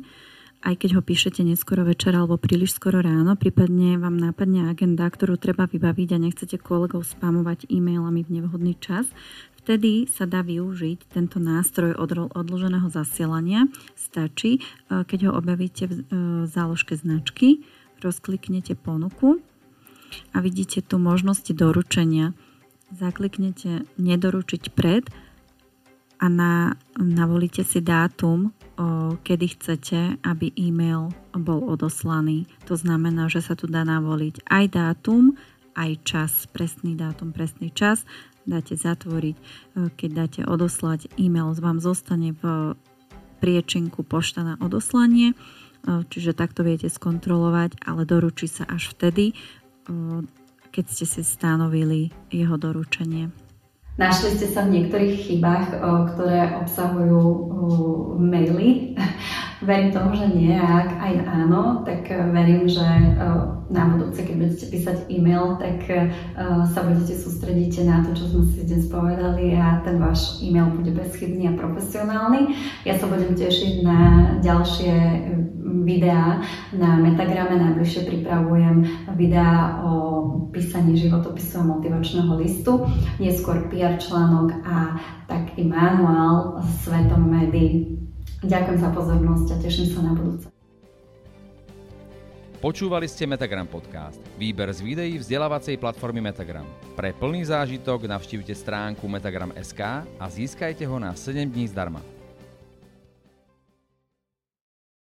Aj 0.64 0.80
keď 0.80 0.90
ho 0.96 1.02
píšete 1.04 1.44
neskoro 1.44 1.84
večer 1.84 2.16
alebo 2.16 2.40
príliš 2.40 2.80
skoro 2.80 3.04
ráno, 3.04 3.36
prípadne 3.36 4.00
vám 4.00 4.16
nápadne 4.16 4.72
agenda, 4.72 5.04
ktorú 5.12 5.36
treba 5.36 5.68
vybaviť 5.68 6.10
a 6.16 6.24
nechcete 6.24 6.56
kolegov 6.56 7.04
spamovať 7.04 7.68
e-mailami 7.68 8.24
v 8.24 8.40
nevhodný 8.40 8.80
čas, 8.80 9.04
vtedy 9.60 10.08
sa 10.08 10.24
dá 10.24 10.40
využiť 10.40 11.12
tento 11.12 11.44
nástroj 11.44 12.00
odloženého 12.32 12.88
zasielania. 12.88 13.68
Stačí, 14.00 14.60
e, 14.60 15.04
keď 15.04 15.20
ho 15.28 15.32
objavíte 15.36 15.84
v 15.88 15.94
e, 15.94 16.04
záložke 16.48 16.96
značky, 16.96 17.68
rozkliknete 18.00 18.80
ponuku 18.80 19.44
a 20.32 20.40
vidíte 20.40 20.80
tu 20.80 20.96
možnosti 20.96 21.52
doručenia. 21.52 22.32
Zakliknete 22.96 23.84
nedoručiť 24.00 24.64
pred 24.72 25.08
a 26.24 26.32
na, 26.32 26.80
navolíte 26.96 27.68
si 27.68 27.84
dátum, 27.84 28.56
kedy 29.22 29.46
chcete, 29.54 30.00
aby 30.26 30.50
e-mail 30.58 31.14
bol 31.38 31.62
odoslaný. 31.70 32.50
To 32.66 32.74
znamená, 32.74 33.30
že 33.30 33.46
sa 33.46 33.54
tu 33.54 33.70
dá 33.70 33.86
navoliť 33.86 34.50
aj 34.50 34.66
dátum, 34.74 35.38
aj 35.78 35.92
čas, 36.06 36.32
presný 36.50 36.98
dátum, 36.98 37.34
presný 37.34 37.70
čas. 37.70 38.06
Dáte 38.44 38.76
zatvoriť, 38.76 39.36
keď 39.96 40.10
dáte 40.12 40.42
odoslať 40.44 41.14
e-mail, 41.16 41.54
vám 41.58 41.80
zostane 41.80 42.36
v 42.36 42.74
priečinku 43.40 44.04
pošta 44.04 44.44
na 44.44 44.56
odoslanie, 44.60 45.36
čiže 45.84 46.36
takto 46.36 46.64
viete 46.64 46.88
skontrolovať, 46.88 47.84
ale 47.88 48.04
doručí 48.04 48.48
sa 48.48 48.64
až 48.68 48.92
vtedy, 48.96 49.36
keď 50.74 50.86
ste 50.88 51.06
si 51.08 51.22
stanovili 51.22 52.10
jeho 52.32 52.56
doručenie. 52.58 53.32
Našli 53.94 54.34
ste 54.34 54.50
sa 54.50 54.66
v 54.66 54.74
niektorých 54.74 55.16
chybách, 55.22 55.78
ktoré 56.18 56.58
obsahujú 56.66 57.22
maily. 58.18 58.98
Verím 59.64 59.96
tomu, 59.96 60.12
že 60.12 60.28
nie. 60.28 60.52
A 60.60 60.84
ak 60.84 60.92
aj 61.00 61.14
áno, 61.24 61.88
tak 61.88 62.12
e, 62.12 62.20
verím, 62.36 62.68
že 62.68 62.84
e, 62.84 63.16
na 63.72 63.84
budúce, 63.96 64.20
keď 64.20 64.36
budete 64.36 64.66
písať 64.68 64.98
e-mail, 65.08 65.56
tak 65.56 65.88
e, 65.88 66.12
sa 66.68 66.84
budete 66.84 67.16
sústrediť 67.16 67.88
na 67.88 68.04
to, 68.04 68.12
čo 68.12 68.28
sme 68.28 68.44
si 68.52 68.68
dnes 68.68 68.92
povedali 68.92 69.56
a 69.56 69.80
ten 69.88 70.04
váš 70.04 70.44
e-mail 70.44 70.68
bude 70.68 70.92
bezchybný 70.92 71.48
a 71.48 71.56
profesionálny. 71.56 72.60
Ja 72.84 73.00
sa 73.00 73.08
budem 73.08 73.40
tešiť 73.40 73.74
na 73.88 74.00
ďalšie 74.44 74.94
videá 75.88 76.44
na 76.76 77.00
Metagrame. 77.00 77.56
Najbližšie 77.56 78.02
pripravujem 78.04 79.08
videá 79.16 79.80
o 79.80 79.92
písaní 80.52 81.00
životopisu 81.00 81.64
a 81.64 81.70
motivačného 81.72 82.36
listu, 82.36 82.84
neskôr 83.16 83.72
PR 83.72 83.96
článok 83.96 84.60
a 84.68 85.00
taký 85.32 85.64
manuál 85.64 86.60
svetom 86.84 87.32
médií. 87.32 88.03
Ďakujem 88.44 88.78
za 88.80 88.90
pozornosť 88.92 89.48
a 89.50 89.58
teším 89.64 89.88
sa 89.88 90.00
na 90.04 90.12
budúce. 90.12 90.52
Počúvali 92.64 93.12
ste 93.12 93.28
Metagram 93.28 93.68
Podcast, 93.68 94.24
výber 94.40 94.72
z 94.72 94.80
videí 94.80 95.20
vzdelávacej 95.20 95.76
platformy 95.76 96.24
Metagram. 96.24 96.64
Pre 96.96 97.12
plný 97.12 97.52
zážitok 97.52 98.08
navštívte 98.08 98.56
stránku 98.56 99.04
metagram.sk 99.04 100.08
a 100.08 100.26
získajte 100.32 100.88
ho 100.88 100.96
na 100.96 101.12
7 101.12 101.44
dní 101.44 101.68
zdarma. 101.68 102.13